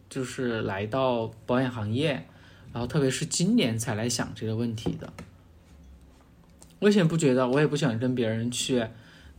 [0.09, 2.27] 就是来到保险行业，
[2.73, 5.13] 然后特别是今年才来想这个问题的。
[6.79, 8.87] 我以前不觉得，我也不想跟别人去，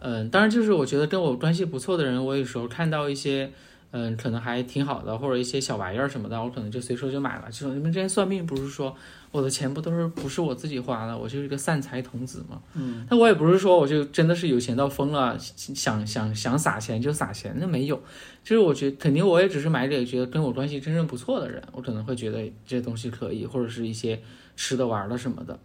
[0.05, 3.51] 嗯，当然就是我觉得跟我关系不错的人，我有时候看到一些。
[3.97, 7.49] 嗯，可能还挺好的，或者一些小玩意儿什么的，我可能就随手就买了。
[7.49, 8.93] 就你们之前算命不是说
[9.31, 12.61] 我的钱不都是不是我自己花的，我就是一个散财童子嘛。
[12.75, 18.03] 嗯，但我也不是说我就真的是有钱到疯了，想想想撒钱就撒钱，那没有。
[18.43, 24.21] 就是我觉得肯定我也只是买给觉得跟我关系真正不错的人，我可能会觉得这东西可以，或者是一些
[24.57, 25.57] 吃的玩的什么的。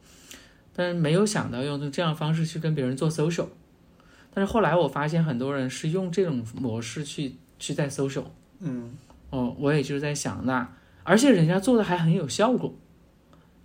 [0.75, 3.47] 但是没有想到用这样方式去跟别人做 social。
[4.33, 7.35] 但是后来我发现很多人是用这种模式去。
[7.61, 8.93] 去在搜手，嗯，
[9.31, 10.65] 哦，我也就是在想那，
[11.03, 12.73] 而且人家做的还很有效果，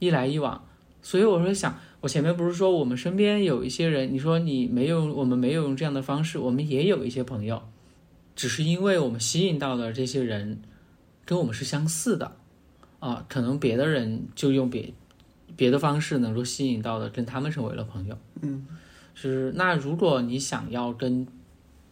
[0.01, 0.67] 一来一往，
[1.01, 7.63] 所以我说想，我前面不是说我们身边有一些人，你说你没有，我们没有用这样的方式，我们也有一些朋友，
[8.35, 10.61] 只是因为我们吸引到的这些人
[11.25, 12.35] 跟我们是相似的，
[12.99, 14.93] 啊，可能别的人就用别
[15.55, 18.67] 别的方式能够吸引到的，跟他们成为了朋友，嗯，
[19.15, 21.27] 是那如果你想要跟。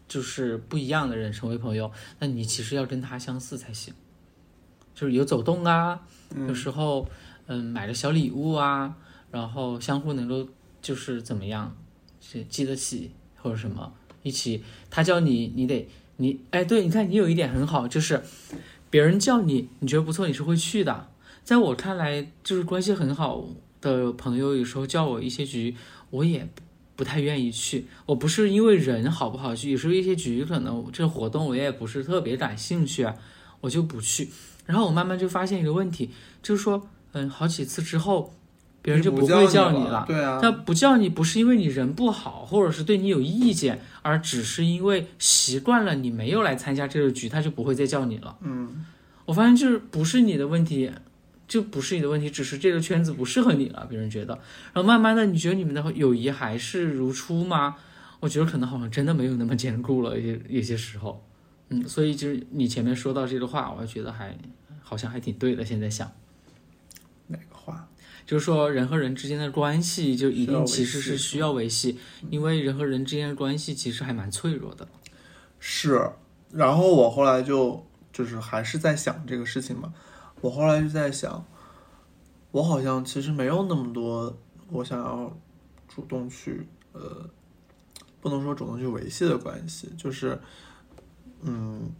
[0.09, 3.95] 就是不一样的人成为朋友，那你其实要跟他相似才行。
[4.95, 6.03] 就是有走动啊，
[6.47, 7.09] 有时候
[7.47, 8.95] 嗯买个小礼物啊，
[9.31, 10.47] 然后相互能够
[10.83, 11.75] 就是怎么样，
[12.21, 14.63] 是记得起或者什么一起。
[14.91, 18.23] 他叫你，你得你哎，对，你看你有一点很好，就是
[18.91, 21.09] 别人叫你，你觉得不错，你是会去的。
[21.43, 23.49] 在我看来，就是关系很好
[23.81, 25.75] 的朋友，有时候叫我一些局，
[26.11, 26.47] 我也。
[26.95, 33.09] 不太愿意去，我不是因为人好不好去，有时候一些局可能这活动我也不是特别感兴趣，
[33.61, 34.29] 我就不去。
[34.67, 36.11] 然后我慢慢就发现一个问题，
[36.43, 38.33] 就是说，嗯，好几次之后，
[38.81, 40.05] 别人就不会叫你了。
[40.07, 48.37] 对啊，他不叫你不是因为你人不好，或者是对你有意见，而只是因为习惯了你没有来参加这个局，他就不会再叫你了。
[48.43, 48.85] 嗯，
[49.25, 50.91] 我发现就是不是你的问题。
[51.47, 53.87] 就不是你的问题，只是这个圈子不适合你了。
[53.91, 54.35] 别人觉得，
[54.73, 57.77] 然后慢慢的，你觉得你们的友谊还是如初吗？
[58.21, 61.27] 我觉得可能好像真的没有那么坚固了，有有些时候，
[61.71, 64.39] 嗯，所以就是你前面说到这个话，我觉得还
[64.81, 65.65] 好像还挺对的。
[65.65, 66.11] 现在想，
[67.27, 67.89] 哪个话？
[68.25, 71.99] 就是说人和人之间的关系就一定其实是需要维系，
[72.31, 74.87] 因为人和人之间的关系其实还蛮脆弱的。
[75.59, 76.09] 是，
[76.53, 79.93] 然后我后来就就是还是在想这个事情嘛。
[80.43, 81.45] 我后来就在想，
[82.51, 84.37] 我好像其实没有那么多
[84.71, 85.35] 我想要
[85.87, 87.31] 主动去呃，
[88.21, 90.37] 不能说主动去维系的关系，就是
[91.43, 91.93] 嗯，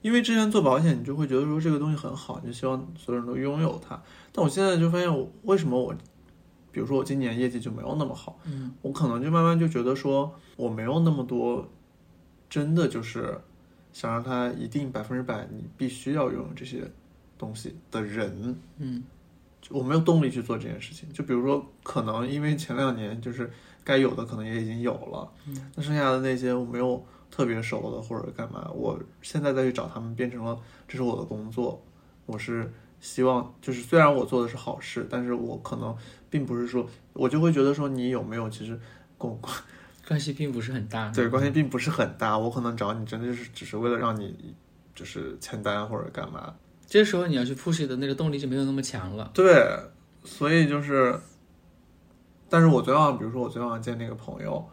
[0.00, 4.02] 因为之前做保险，你就会觉得说这个东西很好，你就希望所有人都拥有它。
[4.32, 5.94] 但我现在就发现，我为什么我，
[6.72, 11.68] 比如说我今年业绩就没有那么好，嗯，我可能就慢慢就觉得说我没有那么多，
[12.48, 13.38] 真的就是。
[13.94, 16.82] 想让他一定百分之百，你必须要拥有这些
[17.38, 19.04] 东西的人，嗯，
[19.70, 21.08] 我没有动力去做这件事情。
[21.12, 23.48] 就比如说，可能因为前两年就是
[23.84, 31.80] 该有的可能也已经有了，嗯，那剩下的那些我没有特别熟的或者干嘛，我现在再去找他们，变成了这是我的工作。
[32.26, 32.68] 我是
[33.00, 35.96] 希望，就是虽然我做的是好事，但是我可能
[36.28, 38.76] 并不是说，我就会觉得说你有没有其实
[39.16, 39.38] 共。
[40.06, 42.36] 关系并不是很大，对，关系并不是很大。
[42.36, 44.54] 我可能找你，真的就是只是为了让你，
[44.94, 46.54] 就是签单或者干嘛。
[46.86, 49.30] 这时候你要去 push 的那个动力就没有那么强了。
[49.34, 49.66] 对，
[50.24, 51.18] 所以就是，
[52.48, 54.64] 但是我昨晚，比如说我昨晚见那个朋友，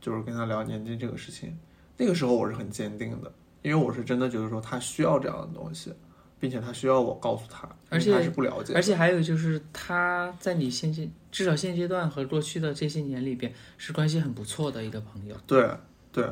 [0.00, 1.58] 就是跟他聊年金这个事情，
[1.96, 5.92] 那个时候我是很坚定的，因为我是真的觉得说他需要这样的东西。
[6.40, 8.72] 并且他需要我告诉他，而且他是不了解。
[8.74, 15.36] 而且还有就是他在你现阶至少现阶段和过去的这些年里边是关系很不错的一个朋友。
[15.46, 15.68] 对
[16.12, 16.28] 对。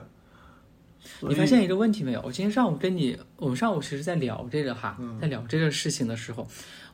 [1.21, 2.21] 你发现一个问题没有？
[2.23, 6.47] 我今天上午跟你，我们上午其实在聊这个哈，在聊这个事情的时候，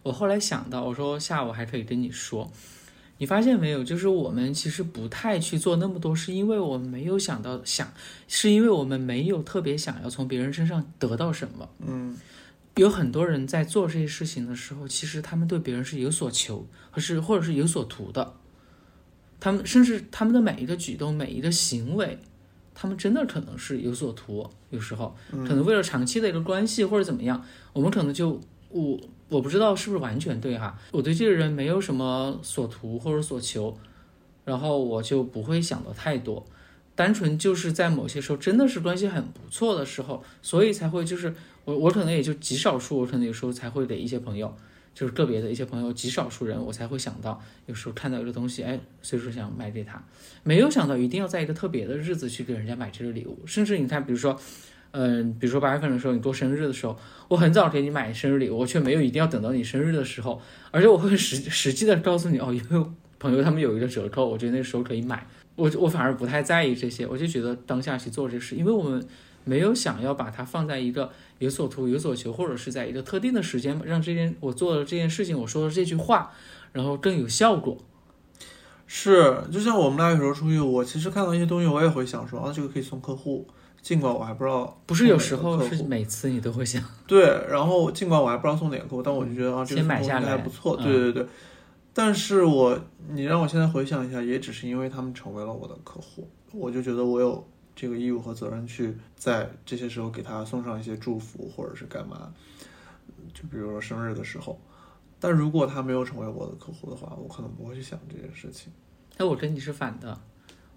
[0.02, 2.48] 我后来想到，我说下午还可以跟你说。
[3.16, 3.82] 你发现没有？
[3.82, 7.92] 就是我们其实不太去做那么多，是因为我们没有想到想，
[8.28, 11.68] 是因为我们没有特别想要从别人身上得到什么。
[11.78, 12.16] 嗯。
[12.76, 18.34] 有很多人在做这些事情的时候，其实他们对别人是有所求，或是或者是有所图的。
[19.38, 22.18] 他们甚至他们的每一个举动、每一个行为，
[22.74, 24.48] 他们真的可能是有所图。
[24.70, 28.40] 有时候可能为了长期的一个关系或者怎么样，我们可能就
[28.70, 30.76] 我我不知道是不是完全对哈。
[30.90, 33.78] 我对这个人没有什么所图或者所求，
[34.44, 36.44] 然后我就不会想的太多。
[36.94, 41.34] 单纯就是在某些时候真的是关系很不错的时候，所以才会就是
[41.64, 44.54] 我我可能也就极少数，我可能有时候才会给一些朋友
[44.94, 50.00] 就是个别的一些朋友，极少数人我才会想到，有时候看到一个东西，哎，所以说想买给他，
[50.44, 53.40] 没有想到一定要在一个特别的日子去给人家买这个礼物。
[53.44, 54.38] 甚至你看，比如说，
[54.92, 60.40] 嗯，比如说八月份的时候，你过生日的时候，我很早给你买生日礼物，我却没有一定要等到你生日的时候，
[60.70, 62.86] 而且我会实实际的告诉你，哦，因为
[63.18, 65.26] 朋友他们有一个折扣，我觉得那时候可以买。
[65.56, 69.06] 我我反而不太在意这些，我就觉得当下去做这事，因为我们
[69.44, 76.32] 没有想要把它放在一个有所图有所求，或者是在一个特定的时间让这件我做的这件事情，我说的这句话，
[76.72, 77.78] 然后更有效果。
[78.86, 83.46] 是，就像我们俩有时候出去，我其实看到一些东西，我也会想说，啊，这个可以送客户，
[83.80, 84.78] 尽管我还不知道。
[84.86, 86.82] 不是有时候是每次你都会想。
[87.06, 90.76] 对，然后尽管我还不知道送哪个客户，但我就觉得啊，这个买下来还不错。
[90.76, 91.26] 对对对。
[91.96, 92.78] 但是我，
[93.08, 102.34] 你让我现在回想一下，也只是因为他们成为了我的客户，我就觉得我有这个义务和责任去在这些时候给他送上一些祝福，或者是干嘛，
[103.32, 104.60] 就比如说生日的时候。
[105.20, 108.70] 但如果他没有成为我的客户的话，我可能不会去想这件事情。
[109.16, 110.20] 哎，我跟你是反的，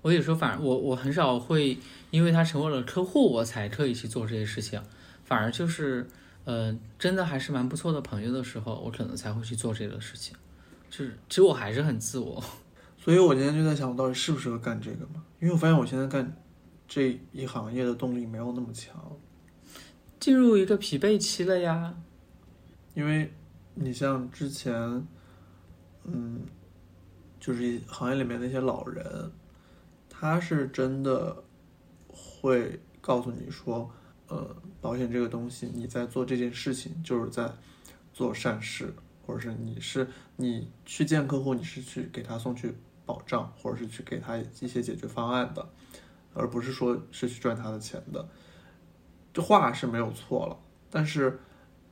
[0.03, 1.77] 我有时候反而我我很少会
[2.11, 4.79] 因为他成为了客户，我才特意去做这些事情，
[5.25, 6.07] 反而就是，
[6.45, 10.37] 呃，真的还是蛮不错的朋友的时候，我可能才会去做这个事情。
[10.89, 12.43] 是，其实我还是很自我，
[12.97, 15.23] 所以我今天就在想，我到底适不适合干这个嘛？
[15.39, 16.35] 因为我发现我现在干
[16.87, 18.95] 这一行业的动力没有那么强，
[20.19, 21.95] 进入一个疲惫期了呀。
[22.95, 23.31] 因为
[23.75, 24.73] 你像之前，
[26.05, 26.41] 嗯，
[27.39, 29.31] 就是行业里面那些老人，
[30.09, 31.43] 他是真的
[32.07, 33.91] 会告诉你说，
[34.27, 37.53] 呃，保险这个东西，你在做这件事情就是在
[38.13, 38.91] 做善事。
[39.27, 40.07] 或者是你是
[40.37, 42.73] 你去见客户，你是去给他送去
[43.05, 45.67] 保障，或者是去给他一些解决方案的，
[46.33, 48.25] 而不是说是去赚他的钱的。
[49.33, 50.57] 这话是没有错了，
[50.89, 51.37] 但是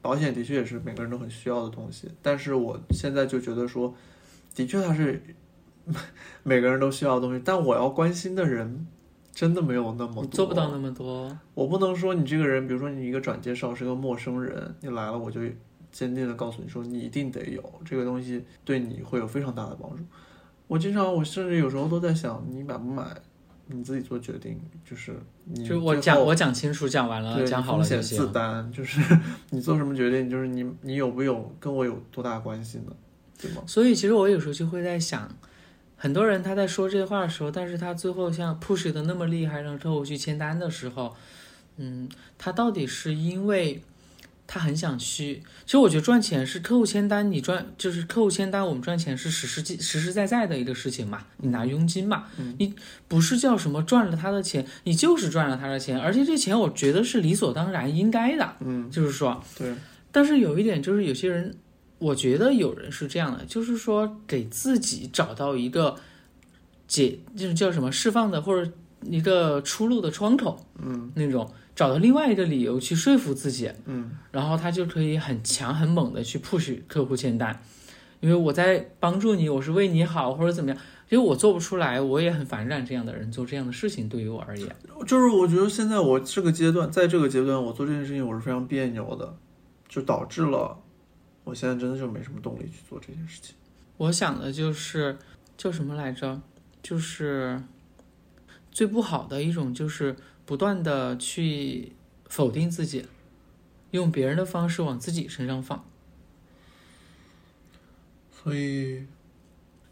[0.01, 2.09] 保险的确也是每个人都很需要的东西。
[2.21, 3.93] 但是我现在就觉得说，
[4.55, 5.21] 的确它是
[6.43, 8.87] 每个人都需要的东西，但我要关心的人
[9.33, 11.37] 真的没有那么多，做不到那么多。
[11.53, 15.41] 我不能说你这个人，比如说你一个转介绍是个陌生人，你来了我就。
[15.95, 20.03] 坚定的告诉你说，你一定得有这个东西，对你会有非常大的帮助。
[20.67, 23.05] 我经常，我甚至有时候都在想，你买不买，
[23.67, 24.59] 你自己做决定。
[24.83, 28.17] 就是你，就我讲，我讲清楚，讲完了，讲好了就行。
[28.17, 28.99] 自担，就是
[29.51, 32.93] 你做什么决定，就是你，你有没有跟我有多大关系呢？
[33.41, 33.63] 对吗？
[33.65, 35.33] 所以，其实我有时候就会在想，
[35.95, 41.15] 很多人他在说这话的时候，但是他最后像 push 的那么厉害，让客户去签单的时候，
[41.77, 43.81] 嗯，他到底是因为？
[44.47, 52.25] 他很想去，其实我觉得赚钱是客户签单，你赚就是客户签单，我们赚钱是实实际实实在在的一个事情嘛，你拿佣金嘛，
[52.59, 52.73] 你
[53.07, 59.73] 不是叫什么赚了他的钱，你就是赚了他的钱，而且这钱我觉得是理所当然应该的，嗯，就是说，对，
[60.11, 61.57] 但是有一点就是有些人，
[61.97, 65.95] 我觉得有人是这样的，就是说给自己找到一个
[66.87, 68.71] 解，就是叫什么释放的或者
[69.01, 71.51] 一个出路的窗口，嗯，那种。
[71.75, 77.61] 找到另外一个理由去说服自己，嗯，然后他就可以很强很猛的去 push 客户签单，
[78.21, 84.07] 因为我在帮助你，我是为你好或者怎么样，因为我做不出来，我也很反感这样的人做这样的事情。
[84.07, 84.73] 对于我而言，
[85.05, 89.37] 就是我觉得现在我这个阶段，在这个阶段我做这件事情我是非常别扭的，
[89.89, 90.79] 就导致了
[91.43, 93.53] 我现在真的就没什么动力去做这件事情。
[93.97, 95.17] 我想的就是
[95.57, 96.41] 叫什么来着？
[96.81, 97.61] 就是
[98.71, 100.15] 最不好的一种就是。
[100.45, 101.93] 不断的去
[102.29, 103.05] 否定自己，
[103.91, 105.83] 用别人的方式往自己身上放，
[108.31, 109.05] 所以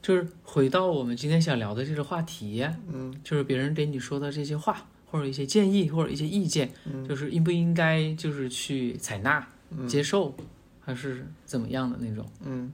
[0.01, 6.71] 就是回到我们今天想聊的这个话题，嗯，就是别人给你说的这些话，或者一些建议，或者一些意见，
[7.07, 9.47] 就是应不应该就是去采纳、
[9.87, 10.35] 接受，
[10.81, 12.71] 还是怎么样的那种，嗯。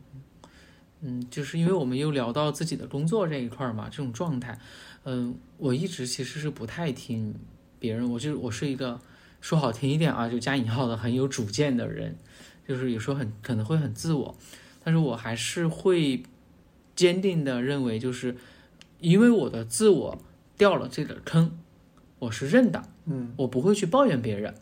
[1.01, 4.59] 嗯，就是因为我们又聊到自己的工作这一块嘛，这种状态，
[5.05, 7.33] 嗯，我一直其实是不太听。
[7.79, 8.99] 别人，我就我是一个
[9.41, 12.17] 说好听一点啊，就加引号的很有主见的人，
[12.67, 14.35] 就是有时候很可能会很自我，
[14.83, 16.23] 但是我还是会
[16.95, 18.35] 坚定的认为，就是
[18.99, 20.21] 因为我的自我
[20.57, 21.57] 掉了这个坑，
[22.19, 24.53] 我是认的，嗯，我不会去抱怨别人，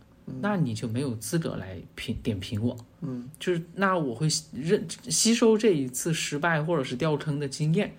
[0.42, 7.96] 那你就没有资格来评点评我，嗯，就是那我会认吸收这一次失败或者是掉坑的经验。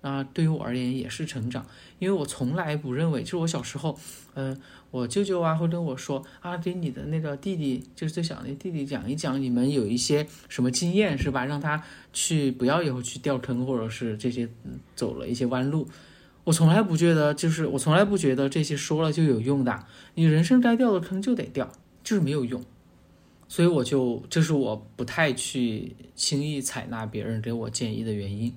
[0.00, 1.66] 啊，对于我而言也是成长，
[1.98, 3.98] 因为我从来不认为，就是我小时候，
[4.34, 4.58] 嗯，
[4.90, 11.44] 我舅舅啊会跟我说啊，给你的那个弟弟，就是最小的那弟弟讲一讲，你们有一些什么经验是吧？
[11.44, 11.82] 让他
[12.12, 14.48] 去不要以后去掉坑，或者是这些
[14.96, 15.86] 走了一些弯路。
[16.44, 21.70] 我从来不觉得，就是我从来不觉得这些说了就有用的，你人生该掉的坑就得掉，
[22.02, 22.64] 就是没有用。
[23.46, 28.54] 所以我就这是我不太去轻易采纳别人给我建议的原因，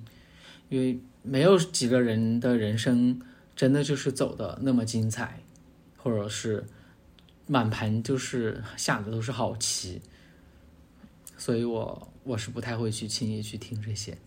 [0.68, 3.18] 因为没有几个人的人生
[3.56, 5.40] 真的就是走的那么精彩，
[5.96, 6.64] 或者是
[7.46, 10.02] 满盘就是下的都是好棋，
[11.38, 14.18] 所以我我是不太会去轻易去听这些，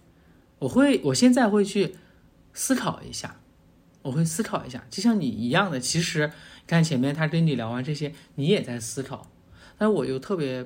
[0.58, 1.96] 我会我现在会去
[2.52, 3.40] 思考一下，
[4.02, 6.32] 我会思考一下，就像你一样的，其实
[6.66, 9.30] 看前面他跟你聊完这些，你也在思考。
[9.78, 10.66] 但我又特别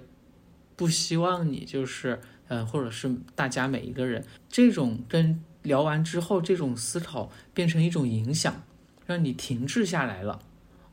[0.77, 8.63] 不希望你就是，呃，或者是大家每一个人，这种跟聊完之后这种思考变成一种影响，
[9.05, 10.41] 让你停滞下来了。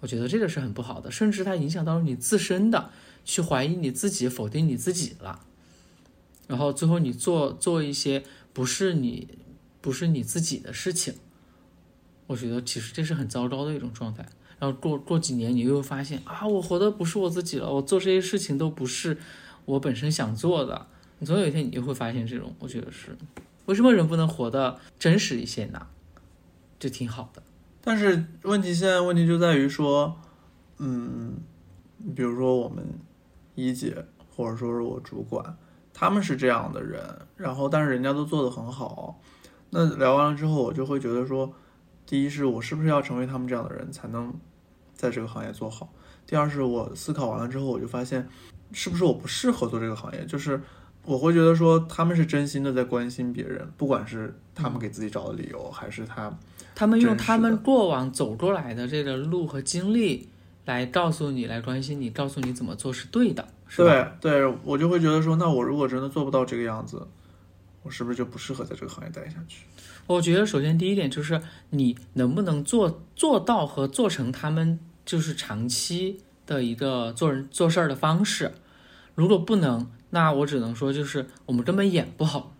[0.00, 2.90] 我觉得这个是很不好的，甚至它影响到了你自身的，
[3.24, 5.40] 去怀疑你自己，否定你自己了。
[6.46, 9.28] 然后最后你做做一些不是你
[9.80, 11.14] 不是你自己的事情，
[12.26, 14.24] 我觉得其实这是很糟糕的一种状态。
[14.58, 19.18] 然后过过几年，你又发现啊，我活的不是我自己了，我做这些事情都不是
[19.64, 20.86] 我本身想做的。
[21.18, 23.16] 你总有一天，你就会发现这种，我觉得是
[23.68, 25.86] 为什么人不能活得真实一些呢？
[26.78, 27.42] 就挺好的。
[27.82, 30.16] 但是问题现在问题就在于说，
[30.78, 31.36] 嗯，
[32.16, 32.84] 比如说我们
[33.54, 35.56] 一姐或者说是我主管，
[35.92, 37.00] 他们是这样的人，
[37.36, 39.20] 然后但是人家都做得很好。
[39.70, 41.52] 那聊完了之后，我就会觉得说，
[42.06, 44.34] 第一是我是不是要成为他们这样的人才能。
[44.94, 45.92] 在这个行业做好。
[46.26, 48.28] 第二是我思考完了之后，我就发现，
[48.72, 50.26] 是不是我不适合做这个行业？
[50.26, 50.60] 就是
[51.04, 56.32] 我会觉得说，他们是真心的在关心别人，不管是他们给自己找的理由，还是他，
[56.74, 60.28] 他们用他们过往走过来的这个路和经历
[60.64, 63.46] 来告诉你，来关心你，告诉你怎么做是对的。
[63.76, 67.06] 对，对我就会觉得说，那我如果真的做不到这个样子，
[67.82, 69.64] 我是不是就不适合在这个行业待下去？
[70.06, 71.40] 我觉得首先第一点就是
[71.70, 74.78] 你能不能做做到和做成他们。
[75.08, 78.52] 就是长期的一个做人做事儿的方式，
[79.14, 82.54] 如果不能，那我只能说就是我们根本演不好，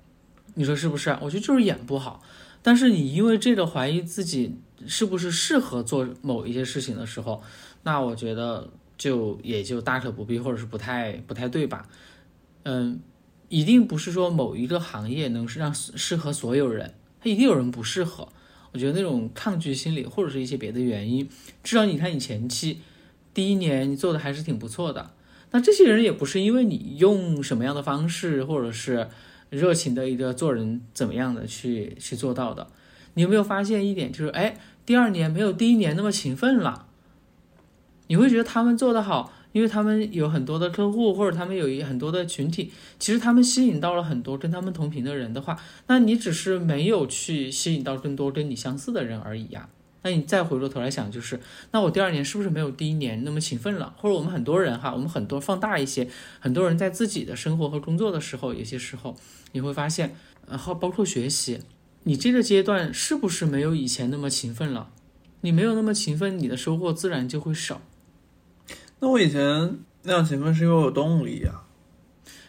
[0.55, 1.11] 你说是不是？
[1.23, 2.23] 我觉得就是演不好。
[2.63, 7.43] 但是你因为这个怀疑自己是不是适合做某一些事情的时候，
[7.85, 8.69] 那我觉得
[8.99, 11.89] 就也就大可不必，或者是不太不太对吧？
[12.65, 13.01] 嗯，
[13.49, 18.29] 一定不是说某一个行业能是让适合所有人，他一定有人不适合。
[18.73, 21.27] 我觉得那种抗拒心理，或者是一些别的原因，
[21.63, 22.81] 至少你看你前期
[23.33, 25.13] 第一年你做的还是挺不错的。
[25.51, 29.09] 那这些人也不是因为你用什么样的方式，或者是
[29.51, 32.67] 热情的一个做人怎么样的去去做到的。
[33.15, 36.87] 你有没有发现一点，就是哎，第二年没有第一年那么勤奋了？
[38.09, 39.33] 你会觉得他们做得好。
[39.53, 49.71] 因为他们有很多的客户，或者他们有一很多的群体，其实他们吸引到了很多跟他们同频的人的话，那你只是没有去吸引到更多跟你相似的人而已呀。
[50.03, 51.41] 那你再回过头来想，就是
[51.73, 53.95] 那我第二年是不是没有第一年那么勤奋了？
[53.97, 59.17] 或者我们很多人哈，我们很多放大一些，很多人在自己的生活和工作的时候，有些时候
[59.53, 60.15] 你会发现，
[60.49, 61.61] 然后包括学习，
[62.05, 64.91] 你这个阶段是不是没有以前那么勤奋了？
[65.41, 67.81] 你没有那么勤奋，你的收获自然就会少。
[69.01, 71.63] 那我以前那样勤奋是因为我有动力呀。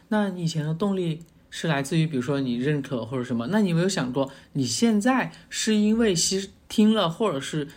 [0.07, 3.47] 那你以前的动力是来自于，比如说你认可或者什么？
[3.51, 7.67] 那你有没有想过，你现在是因为吸听了或者是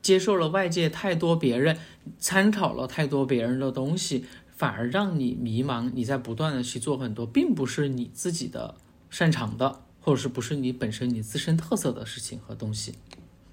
[0.00, 1.76] 接受了外界太多别人
[2.18, 4.24] 参考了太多别人的东西，
[4.56, 5.90] 反而让你迷茫？
[5.92, 8.76] 你在不断的去做很多，并不是你自己的
[9.10, 12.94] 擅长的，或者是不是你本身你自身特色的事情和东西，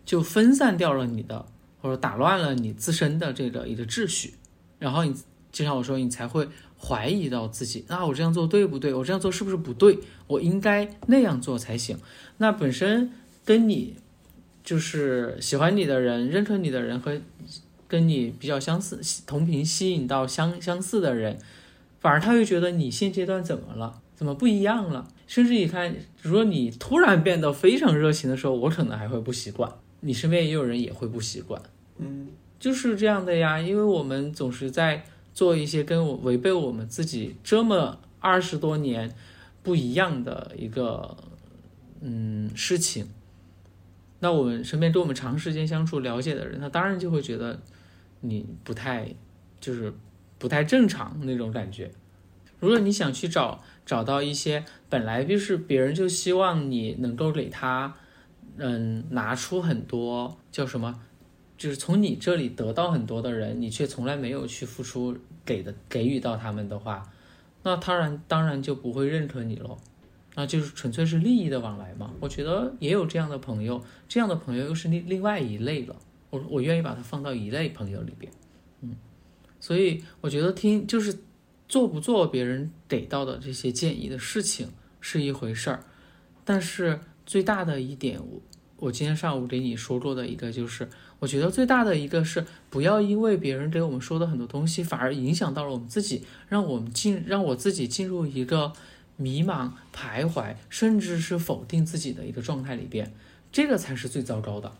[0.06, 1.46] 就分散掉了你的，
[1.82, 4.36] 或者打乱了你自身的这个一个秩序。
[4.78, 5.16] 然后你
[5.52, 6.48] 就像我说，你才会
[6.80, 8.94] 怀疑到自己，那我这样做对不对？
[8.94, 9.98] 我这样做是不是不对？
[10.28, 11.98] 我应该那样做才行。
[12.38, 13.12] 那本身
[13.44, 13.96] 跟你
[14.64, 17.20] 就是喜欢你的人、认可你的人和
[17.88, 21.38] 跟你比较相似、同频吸引到相相似的人，
[22.00, 24.02] 反而他会觉得你现阶段怎么了？
[24.16, 25.08] 怎么不一样了？
[25.28, 31.62] 甚至你看，如果你突然变得非常热情的时候，我可能还会不习惯，你身边也有人也会不习惯。
[31.98, 32.30] 嗯。
[32.60, 35.04] 就是这样的呀，因为我们总是在
[35.34, 39.14] 做一些跟我违背我们自己这么二十多年
[39.62, 41.18] 不一样的一个
[42.00, 43.08] 嗯事情。
[44.24, 47.60] 那我们身边跟我们长时间相处了解的人，他当然就会觉得
[48.22, 49.14] 你不太
[49.60, 49.94] 就是
[50.40, 51.92] 不太正常那种感觉。
[52.62, 57.94] 如果你想去找找到一些本来就是别人就希望你能够给他
[58.56, 61.02] 嗯拿出很多叫什么？
[61.58, 67.04] 就是从你这里得到很多的人，你却从来没有去付出给的给予到他们的话，
[67.64, 69.78] 那当然当然就不会认可你喽，
[70.36, 72.14] 那就是纯粹是利益的往来嘛。
[72.20, 75.96] 我觉得也有这样的朋友，这样的朋友又是另另外一类了。
[76.30, 78.32] 我我愿意把它放到一类朋友里边，
[78.82, 78.96] 嗯，
[79.60, 81.20] 所以我觉得听就是
[81.68, 84.70] 做不做别人给到的这些建议的事情
[85.00, 85.84] 是一回事儿，
[86.44, 88.42] 但是最大的一点，我
[88.78, 98.74] 我今天上午给你说过的一个就是，我觉得最大的一个是不要因为别人给我们说的很多东西，反而影响到了我们自己，让我们进让我自己进入一个
[99.18, 103.14] 迷茫、徘徊，甚至是否定自己的一个状态里边，
[103.52, 104.72] 这个才是最糟糕的。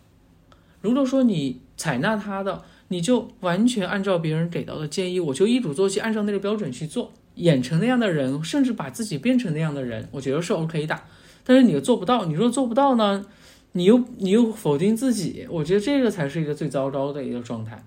[0.82, 11.00] 如果说你采纳他的，你就完全按照别人给到的建议，我就一鼓作气按照那个标准去做，演成那样的人，甚至把自己变成那样的人，我觉得是 OK 的。
[11.46, 13.26] 但是你又做不到，你若做不到呢，
[13.74, 17.84] 你又你又否定自己，我觉得这个才是一个最糟糕的一个状态。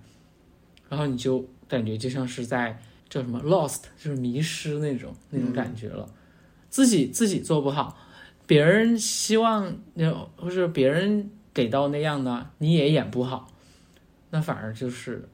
[0.88, 6.08] 然后你就感觉就像是在叫什么 lost，就是迷失那种那种感觉了，
[6.68, 7.98] 自己自己做不好，
[8.46, 13.52] 别人希望那或是别人给到那样的，你也演不好。
[14.30, 15.28] 那反而就是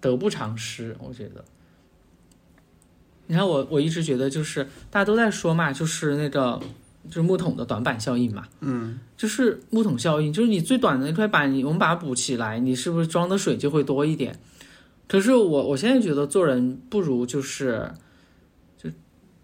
[0.00, 1.44] 得不偿失，我觉得。
[3.26, 6.60] 你看我，我一直觉得就是大家都在说嘛，就是那个
[7.08, 14.36] 就是木桶的短板效应嘛，嗯就是木桶效应，就是你最短的那块板，你我们把它补起来，你是不是装的水就会多一点？
[15.06, 17.94] 可是我我现在觉得做人不如就是，就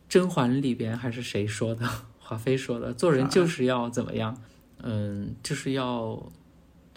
[0.09, 1.89] 甄嬛里边还是谁说的？
[2.19, 4.37] 华妃说的，做人就是要怎么样？
[4.83, 6.21] 嗯，就是要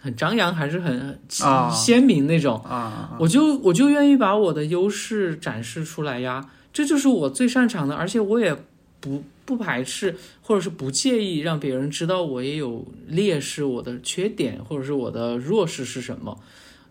[0.02, 2.60] 很张扬，还是很啊鲜明那种。
[2.64, 8.56] 啊，我就我就愿意把我的优势展示出来呀，这就是我最擅长的，而且我也
[9.00, 16.40] 不不排斥或者是不介意让别人知道我也有劣势，我的缺点或者是我的弱势是什么，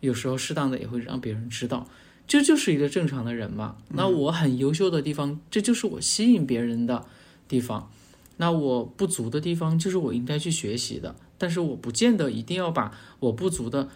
[0.01, 1.87] 有时候适当的也会让别人知道，
[2.29, 3.79] 这就是一个正常的人嘛。
[3.89, 7.07] 那我很优秀的地方，这就是我吸引别人的
[7.49, 7.91] 地方。
[8.37, 13.89] 那我不足的地方，就是我应该去学习的，但是我不见得一定要把我不足的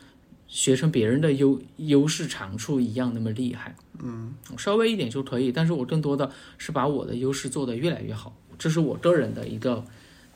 [0.49, 9.85] 学成别人的优优势长处一样那么厉害，嗯，稍微一点就可以，但是我更多的是把我的优势做得越来越好，这是我个人的一个，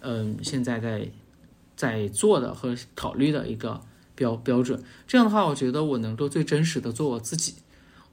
[0.01, 1.09] 嗯，现在在
[1.75, 3.81] 在做的和考虑的一个
[4.15, 4.81] 标标准。
[5.09, 7.55] 这样的话，我觉得我能够最真实的做我自己，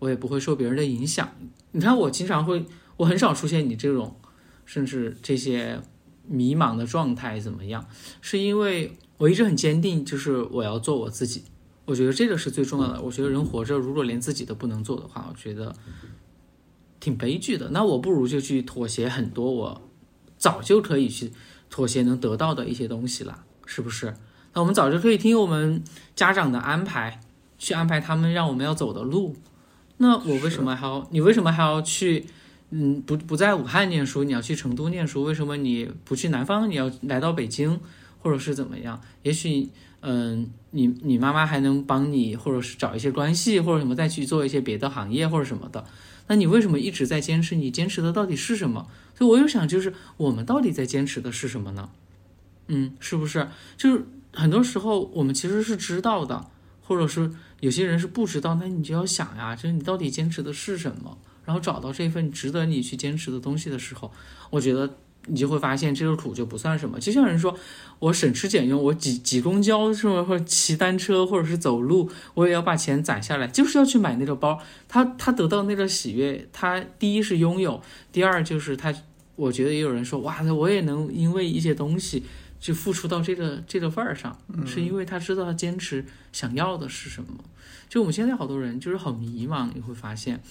[0.04, 1.30] 我也不会受别人的影响。
[1.72, 2.66] 你看，我经常会，
[2.98, 4.18] 我很少出现你这种，
[4.66, 5.80] 甚至这些
[6.28, 7.88] 迷茫的状态怎么样，
[8.20, 11.46] 是因为我一直很坚定，就是我要做我自己。
[11.86, 13.02] 我觉得这个是最重要的。
[13.02, 15.74] 我觉得人活着，如果连自己都不能做的话，我觉得
[17.00, 17.70] 挺悲剧的。
[17.70, 19.90] 那我不如就去妥协很多我
[20.38, 21.32] 早就可以去
[21.70, 24.14] 妥协能得到的一些东西了，是不是？
[24.54, 25.82] 那我们早就可以听我们
[26.14, 27.22] 家长的安排，
[27.58, 29.38] 去安排他们让我们要走的路。
[30.04, 31.08] 那我为什么还要？
[31.12, 32.26] 你为什么还要去？
[32.76, 36.70] 嗯，不不在武汉念书，你要去成都念书，为什么你不去南方？
[36.70, 37.80] 你要来到北京，
[38.20, 39.00] 或者是怎么样？
[39.22, 39.70] 也许，
[40.02, 45.86] 嗯，你你妈妈还能帮你，或者是找一些关系，或者什么再去做一些别的行业或者什么的。
[46.28, 47.56] 那你为什么一直在坚持？
[47.56, 48.88] 你坚持的到底是什么？
[49.16, 51.90] 所以我又想，就是我们到底在坚持的是什么呢？
[52.68, 53.48] 嗯，是不是？
[53.78, 56.48] 就是很多时候我们其实是知道的，
[56.82, 57.30] 或者是
[57.64, 61.18] 有些人是不知道，那你就要想呀，就是你到底坚持的是什么？
[61.46, 64.12] 然后找到这份值得你去坚持的东西的时候，
[64.50, 64.98] 我觉得
[65.28, 67.00] 你就会发现这个苦就不算什么。
[67.00, 67.58] 就像人说，
[68.00, 74.60] 我省吃俭用，我挤挤公交是，或者骑单车，或者是走路，我也要把钱攒下来，就是要去买那个包。
[74.90, 78.94] 他他得到那个喜悦，他第一是拥有，第二就是他，
[79.38, 82.24] 我觉得也有人说，哇，我也能因为一些东西
[82.64, 87.44] 去付出到这个这个份儿上，是因为他知道他坚持想要的是什么。
[87.90, 90.42] 就我们现在好多人就是很迷茫，你会发现。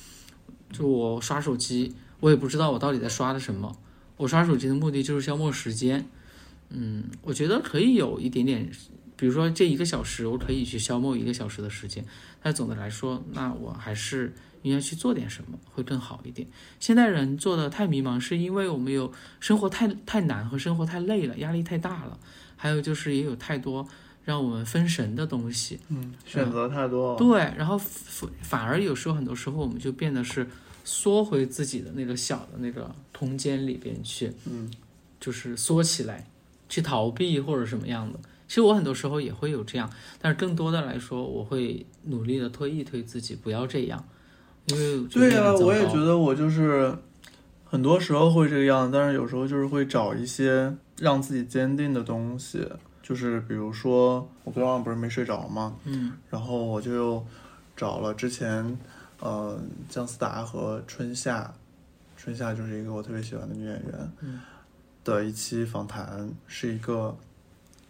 [0.71, 3.75] 就我刷手机，我也不知道我到底在刷的什么。
[4.19, 6.05] 我刷手机的目的就是消磨时间。
[6.69, 8.71] 嗯，我觉得可以有一点点，
[9.17, 12.05] 比如说这一个小时，我可以去消磨一个小时的时间。
[12.43, 16.49] 但总的来说，那我还是应该去做点什么，会更好一点。
[16.81, 22.19] 现代人做的太迷茫，是因为我们有生活太太难和生活太累了，压力太大了，
[22.57, 23.87] 还有就是也有太多
[24.25, 25.79] 让我们分神的东西。
[25.89, 27.19] 嗯，选择太多了。
[27.19, 30.47] 对，然后反反而有时候很多时候我们就变得是
[30.85, 34.71] 缩回自己的那个小的那个空间里边去，嗯，
[35.21, 36.27] 就是缩起来，
[36.69, 38.19] 去逃避或者什么样的。
[38.49, 39.91] 其实我很多时候也会有这样，
[40.21, 44.05] 但是更多的来说，我会努力的推一推自己，不要这样，
[44.67, 46.95] 对呀、我也觉得我就是
[47.65, 52.69] 很多时候会这个样，但是有时候就是会找一些让自己坚定的东西，
[53.03, 55.77] 就是比如说我昨天晚上不是没睡着吗？
[55.85, 56.13] 嗯。
[56.31, 57.25] 然后我就
[57.77, 58.79] 找了之前
[59.21, 61.53] 呃姜思达和春夏，
[62.17, 64.41] 春夏就是一个我特别喜欢的女演员，嗯。
[65.05, 67.17] 的一期访谈，是一个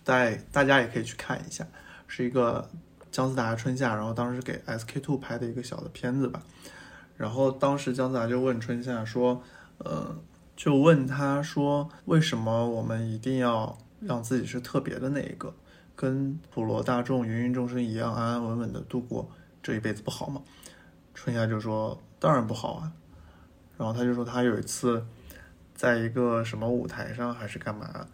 [0.02, 1.66] 带大家也可以去看一下，
[2.08, 2.66] 是一个
[3.12, 6.42] 姜思达春夏，然后当时给 SK two 拍的一个小的片子吧。
[7.16, 9.40] 然后当时姜思达就问春夏说，
[9.78, 10.16] 呃，
[10.56, 15.54] 就问他说，为什么我们一定要让自己是特别的那一个，
[15.94, 19.30] 跟普罗大众、芸芸众生一样，安安稳稳的度过
[19.62, 20.42] 这一辈子不好吗？
[21.14, 22.92] 春夏就说，当然不好啊。
[23.76, 25.04] 然后他就说，他有一次
[25.74, 28.06] 在一个什么舞台上还是干嘛，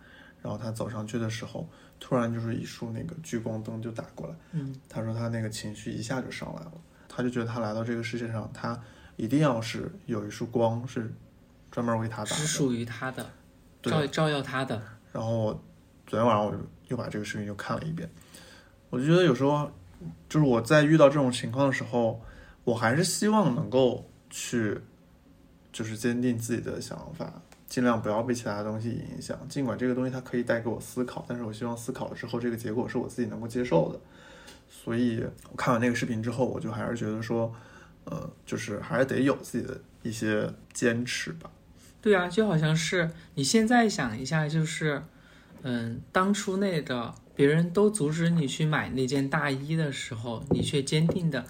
[0.43, 1.69] 然后他走上去的时候，
[2.01, 4.35] 突然就是一束那个聚光灯就打过来。
[4.53, 6.73] 嗯，他说他那个情绪一下就上来了，
[7.09, 8.81] 他就觉得他来到这个世界上，他
[9.17, 11.13] 一定要是有一束光是
[11.71, 12.37] 专门为他打的。
[12.37, 13.27] 是属于他的，
[13.83, 14.81] 对照照耀他的。
[15.13, 15.65] 然后我
[16.07, 18.09] 昨天晚上我就又把这个视频又看了一遍，
[18.91, 19.71] 我就觉得有时候
[20.29, 22.21] 就是我在遇到这种情况的时候，
[22.65, 24.79] 我还是希望能够去
[25.73, 29.39] 就是坚定自己的想法，尽量不要被其他东西影响。
[29.49, 34.01] 尽管这个东西它可以带给我思考，但是我希望思考了之后，这个结果是我自己能够接受的。
[34.71, 37.55] 所以我看完那个视频之后，我就还是觉得说，
[38.05, 41.51] 呃，就是还是得有自己的一些坚持吧。
[42.01, 45.03] 对啊，就好像是你现在想一下，就是，
[45.63, 51.45] 嗯，当初那个别人都阻止你去买那件大衣的时候，你却坚定的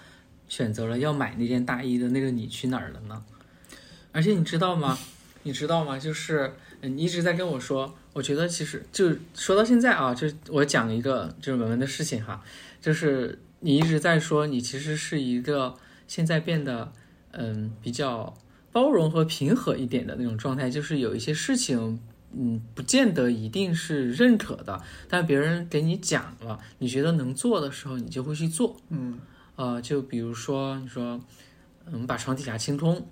[0.49, 3.25] 选择了要买那件大衣的那个你去哪儿了呢？
[4.11, 4.99] 而且你知道吗？
[5.49, 5.99] 你知道吗？
[5.99, 12.43] 就是嗯你一直在跟我说，我觉得其实就说到现在啊，就我讲一个就是文文的事情哈，
[12.83, 15.75] 就是你一直在说你其实是一个
[16.07, 16.93] 现在变得
[17.33, 18.37] 嗯比较
[18.71, 21.99] 包容和平和一点的那种状态，就是有一些事情。
[22.31, 24.79] 嗯，不见得一定是认可的，
[25.09, 28.77] 但别人给你讲了，你觉得能做的时候，你就会去做。
[28.91, 29.19] 嗯
[29.57, 31.19] 呃，就比如说你说，
[31.87, 33.09] 嗯，把床底下清空，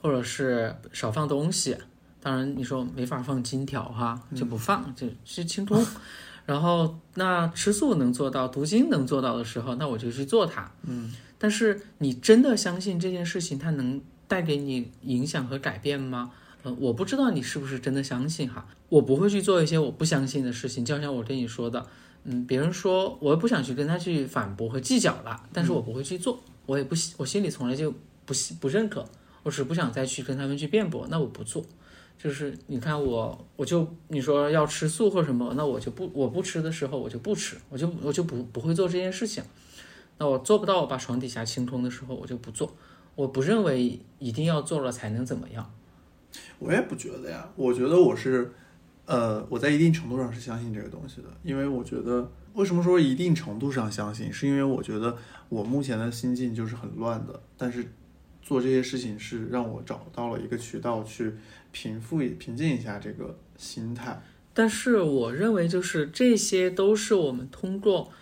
[0.00, 1.76] 或者是少放东西。
[2.20, 5.84] 当然，你说没法放金条哈，就不放，就去清空。
[6.46, 10.70] 然后，那吃素能做到，读经能做到的时候，那我就去做它。
[10.84, 16.30] 嗯但是，你真的相信这件事情它能带给你影响和改变吗？
[16.62, 21.86] 呃，我不知道你是不是真的相信哈，我不会去做一些我不相信的事情，就像我跟你说的，
[22.24, 27.92] 嗯，别人说我也不想去跟他去反驳和计较了，但是我不会去做，我也不喜，我心里从来就
[28.24, 29.04] 不不认可，
[29.46, 31.64] 我是不想再去跟他们去辩驳，那我不做。
[32.18, 39.44] 就是你看我，我就你说要吃素或什么，那我就不我不吃的时候我就不吃，我就我就不不会做这件事情。
[40.18, 42.74] 那我做不到，我把床底下清空的时候我就不做。
[43.14, 45.72] 我不认为一定要做了才能怎么样。
[46.58, 48.50] 我也不觉得呀，我觉得我是，
[49.04, 55.16] 呃，我在一定程度上是相信这个东西的，因为我觉得，为什么说一定程度上相信，是因为我觉得
[55.48, 57.86] 我目前的心境就是很乱的，但是
[58.46, 61.34] 做这些事情是让我找到了一个渠道去
[61.72, 64.22] 平复平静一下这个心态。
[64.54, 68.12] 但是我认为，就是这些都是我们通过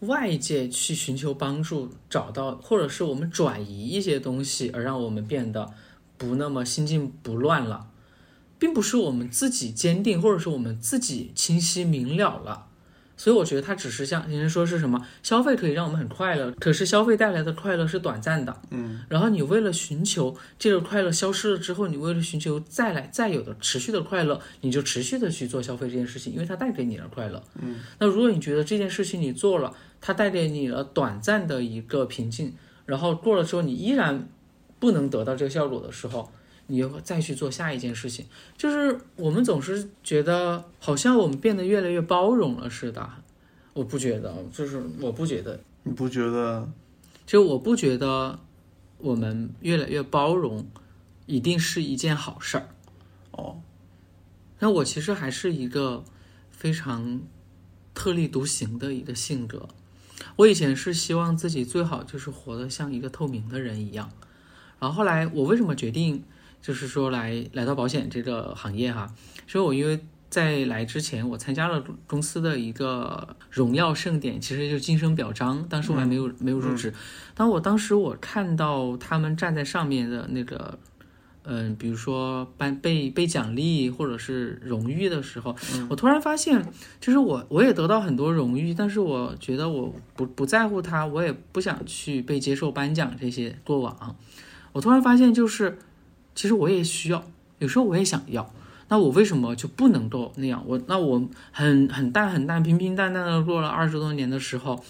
[0.00, 5.74] 外界去寻求帮助，找到或者是我们转移一些东西，而让我们变得
[6.16, 7.90] 不那么心境不乱了，
[8.58, 12.68] 并不是我们自己坚定，或者是我们自己清晰明了了。
[13.16, 18.60] 所以我觉得它只是像人家说是什么消费可以让我们很快乐，可是消费带来的快乐是短暂的。
[18.70, 27.42] 嗯然后你为了寻求这个快乐消失了之后，你为了寻求再来再有的持续的快乐，你就持续的去做消费这件事情，因为它带给你了快乐。
[27.60, 32.54] 嗯，那如果你觉得这件事情你做了，它带给你了短暂的一个平静，
[32.84, 34.28] 然后过了之后你依然
[34.78, 36.30] 不能得到这个效果的时候，
[36.66, 38.26] 你又再去做下一件事情。
[38.56, 43.08] 就是我们总是觉得好像我们变得越来越包容了似的，
[43.72, 46.68] 我不觉得，就是我不觉得你不觉得？
[47.26, 48.38] 就我不觉得
[48.98, 50.66] 我们越来越包容
[51.26, 52.68] 一定是一件好事儿。
[53.32, 53.60] 哦，
[54.60, 56.04] 那我其实还是一个
[56.50, 57.20] 非常
[57.94, 59.68] 特立独行的一个性格。
[60.36, 64.10] 我以前是希望自己最好就是活得像一个透明的人一样，
[64.78, 66.22] 然后后来我为什么决定
[66.60, 69.08] 就是说来来到保险这个行业哈？
[69.46, 76.92] 所以我因为在来之前，我参加了公司的一个荣耀盛典，其实就是晋升表彰，当时我还没有、没有入职。
[77.34, 80.78] 当我当时我看到他们站在上面的那个，
[81.44, 85.54] 嗯、比如说颁被被奖励或者是荣誉的时候，
[85.88, 86.66] 我突然发现，
[87.00, 94.16] 就是我我也得到很多荣誉，但是我觉得我不不在乎它，我也不想去被接受颁奖这些过往。
[94.72, 95.78] 我突然发现，就是
[96.36, 97.24] 其实我也需要，
[97.58, 98.48] 有时候我也想要。
[98.88, 100.62] 那我为什么就不能够那样？
[100.64, 104.80] 我那我很很淡很淡平平淡淡的过了二十多年的时候，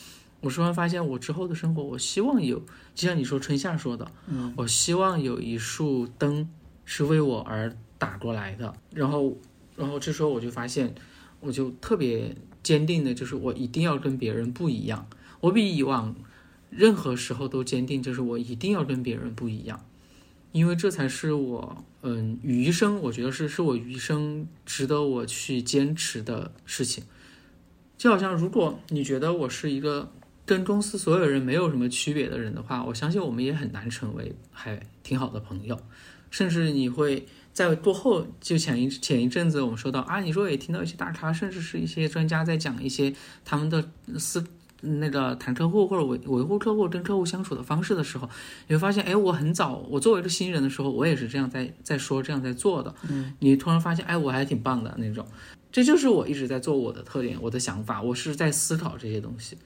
[0.43, 2.59] 我突然发现我之后的生活，我希望有，
[2.95, 6.47] 就像你说春夏说的，嗯，我希望有一束灯
[6.85, 8.75] 是为我而打过来的。
[8.93, 9.35] 然后，
[9.77, 10.95] 然后这时候我就发现，
[11.41, 15.07] 我就特别坚定的，就是我一定要跟别人不一样。
[15.41, 16.15] 我比以往
[16.69, 19.81] 任何时候都坚定，就是我一定要跟别人不一样。
[20.57, 27.05] 因为这才是我嗯余生，我觉得是是我余生值得我去坚持的事情。
[27.99, 30.11] 就好像如果你觉得我是一个
[30.47, 35.79] 跟公司所有人没有什么区别的人的话，我相信我们也很难成为还挺好的朋友，
[36.31, 44.43] 甚至你会在过后就前一前一阵子我们说到啊，你说也听到一些大咖，甚至是一些专家在讲一些他们的思
[44.81, 48.29] 那个谈客户或者维维护客户跟客户相处的方式的时候，
[48.69, 55.27] 你会发现，哎，我很早我作为一个新人的时候，我也是这样在在说这样在做的，嗯，你突然发现，哎，我还挺棒的那种。
[55.73, 59.59] 这就是我一直在做我的特点，我的想法，我是在思考这些东西，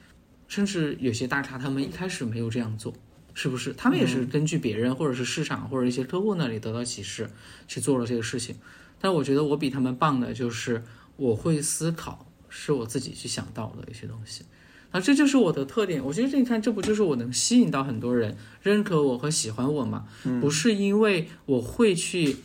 [0.49, 2.93] 甚至有些大咖他们一开始没有这样做，
[3.33, 3.73] 是不是？
[3.75, 7.31] 他们也是根据别人或者是市场或者一些客户那里得到启示
[7.69, 8.57] 去做了这个事情。
[9.01, 10.83] 但我觉得我比他们棒的就是
[11.17, 14.45] 我会思考，是我自己去想到的一些东西，
[14.91, 16.05] 啊，这就是我的特点。
[16.05, 20.07] 我觉得这你看，这不就是我能吸引到很多人认可我和喜欢我吗？
[20.41, 22.37] 不是因为我会去。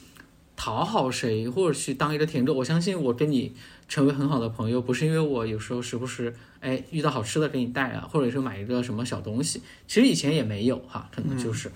[0.58, 3.54] 讨好谁，或者去当一个舔狗，我相信我跟你
[3.90, 11.70] 成为很好的朋友，不是因为我有时候时不时哎遇到好吃的给你带啊，或者是买一个什么小东西，其实以前也没有哈，可能就是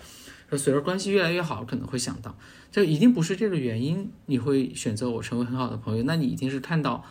[0.51, 2.33] 随着关系越来越好，可能会想到，
[2.71, 7.03] 这一定不是这个原因，你会选择我成为很好的朋友，那你一定是看到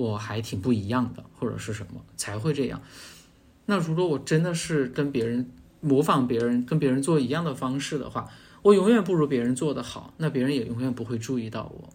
[0.00, 2.80] 我还挺不一样的，或者是什么才会这样。
[3.66, 8.28] 那如果我真的是跟别人模仿别人，跟别人做一样的方式的话。
[8.62, 11.88] 我永远不如别人做的好，那别人也永远不会注意到我，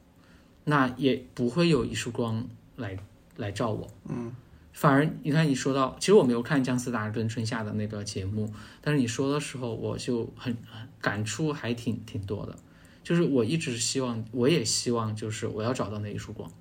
[0.63, 2.43] 那也不会有一束光
[2.75, 2.97] 来
[3.37, 3.87] 来照我。
[4.09, 4.35] 嗯，
[4.73, 8.51] 反而你看，你说到，其实我没有看姜思达跟春夏的那个节目，
[8.81, 10.57] 但是你说的时候，我就很
[10.99, 12.55] 感触还挺挺多的。
[13.03, 16.51] 就是我一直希望，我也希望，就是我要找到那一束光，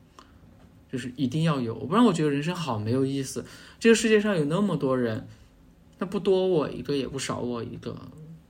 [0.95, 3.45] 就是一定要有，不然我觉得人生好没有意思。
[3.81, 5.27] 这个世界上有那么多人，
[5.99, 7.97] 那不多我一个，也不少我一个，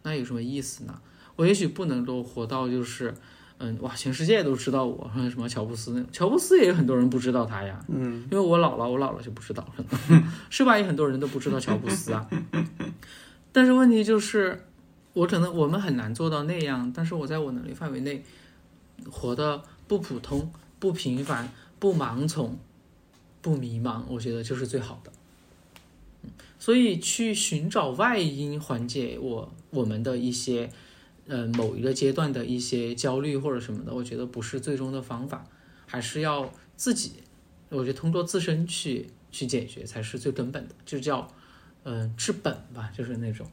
[0.02, 1.00] 那有什么意思呢？
[1.36, 3.14] 我也许不能够活到就是，
[3.56, 9.84] 嗯，哇，全世界都知道我， 什么乔布斯那乔布斯也有很多人不知道他呀，嗯，因为我老了，我老了就不知道了，
[10.50, 10.78] 是吧？
[10.78, 12.28] 有很多人都不知道乔布斯啊。
[13.52, 14.66] 但是问题就是，
[15.14, 18.22] 我可能我们很难做到那样，但是我在我能力范围内，
[19.10, 21.48] 活得不普通、不平凡、
[21.84, 22.56] 不盲从、
[23.42, 25.12] 不迷茫，我觉得就是最好的。
[26.58, 30.70] 所以去寻找外因缓解我我们的一些。
[31.26, 35.46] 呃，某一个阶段的一些焦虑或者什么的，我觉得不是最终的方法，
[35.86, 37.12] 还是要自己，
[37.70, 41.26] 我觉得通过自身去去解决才是最根本的，就叫
[41.84, 43.46] 嗯治本吧，就是那种。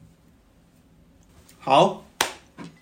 [1.58, 2.04] 好，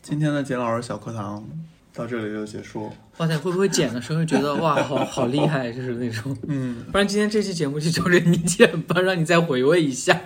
[0.02, 1.48] 今天的简老师小课堂
[1.92, 2.92] 到这里就结束。
[3.18, 10.20] 哇塞，会不会剪的时候觉得 哇，好好厉害，就是那种，嗯，不然今天这期节目就交给你剪吧，让你再回味一下。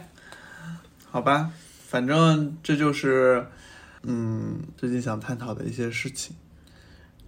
[1.11, 1.51] 好吧，
[1.89, 3.47] 反正这就是。
[4.07, 6.37] 嗯，最近想探讨的一些事情，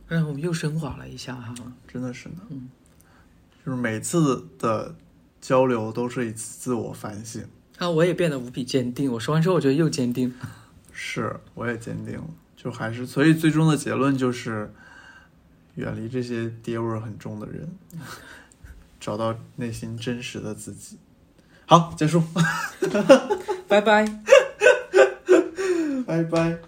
[0.09, 1.55] 哎，我们又升华了一下哈，
[1.89, 2.34] 真的是呢。
[2.51, 2.68] 嗯，
[3.64, 4.95] 就是每次的
[5.41, 7.43] 交流都是一次自我反省。
[7.78, 9.11] 啊，我也变得无比坚定。
[9.11, 10.34] 我说完之后，我觉得又坚定。
[10.93, 12.26] 是，我也坚定了。
[12.66, 14.74] 就还是，所以最终的结论就是，
[15.76, 17.70] 远离这些爹味儿很重的人，
[18.98, 20.98] 找到内心真实的自己。
[21.64, 22.24] 好，结束，
[23.68, 24.04] 拜拜。
[26.04, 26.58] 拜拜。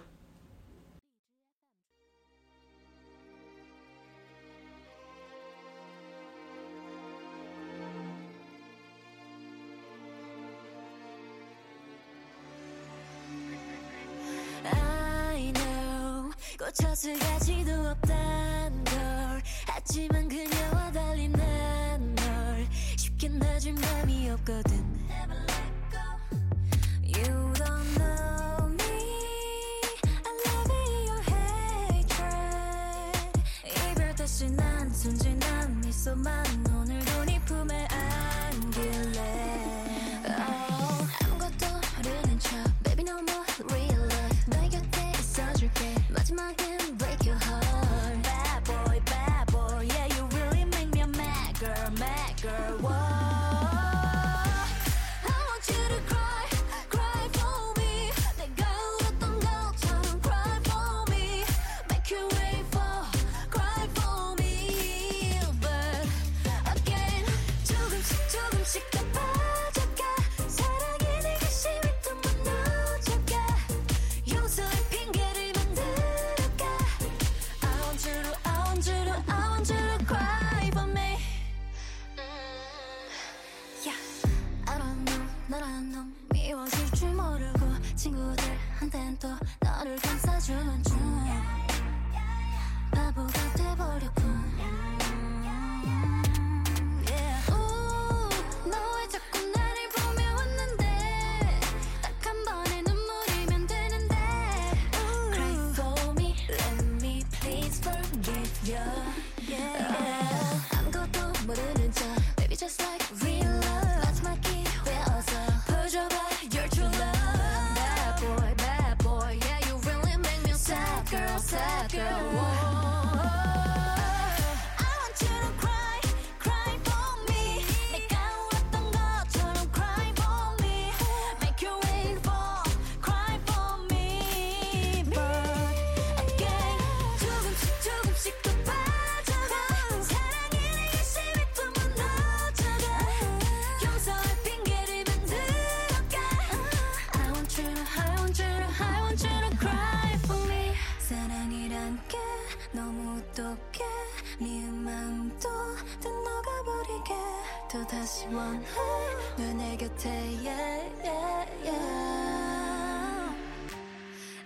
[157.71, 159.77] 또 다시 원해.
[159.77, 160.09] 곁에
[160.43, 161.75] yeah yeah yeah.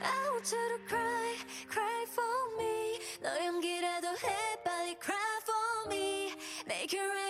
[0.02, 1.38] I want you to cry
[1.72, 3.00] cry for me.
[3.22, 6.34] 너 연기라도 해 빨리 cry for me.
[6.68, 7.23] Make it rain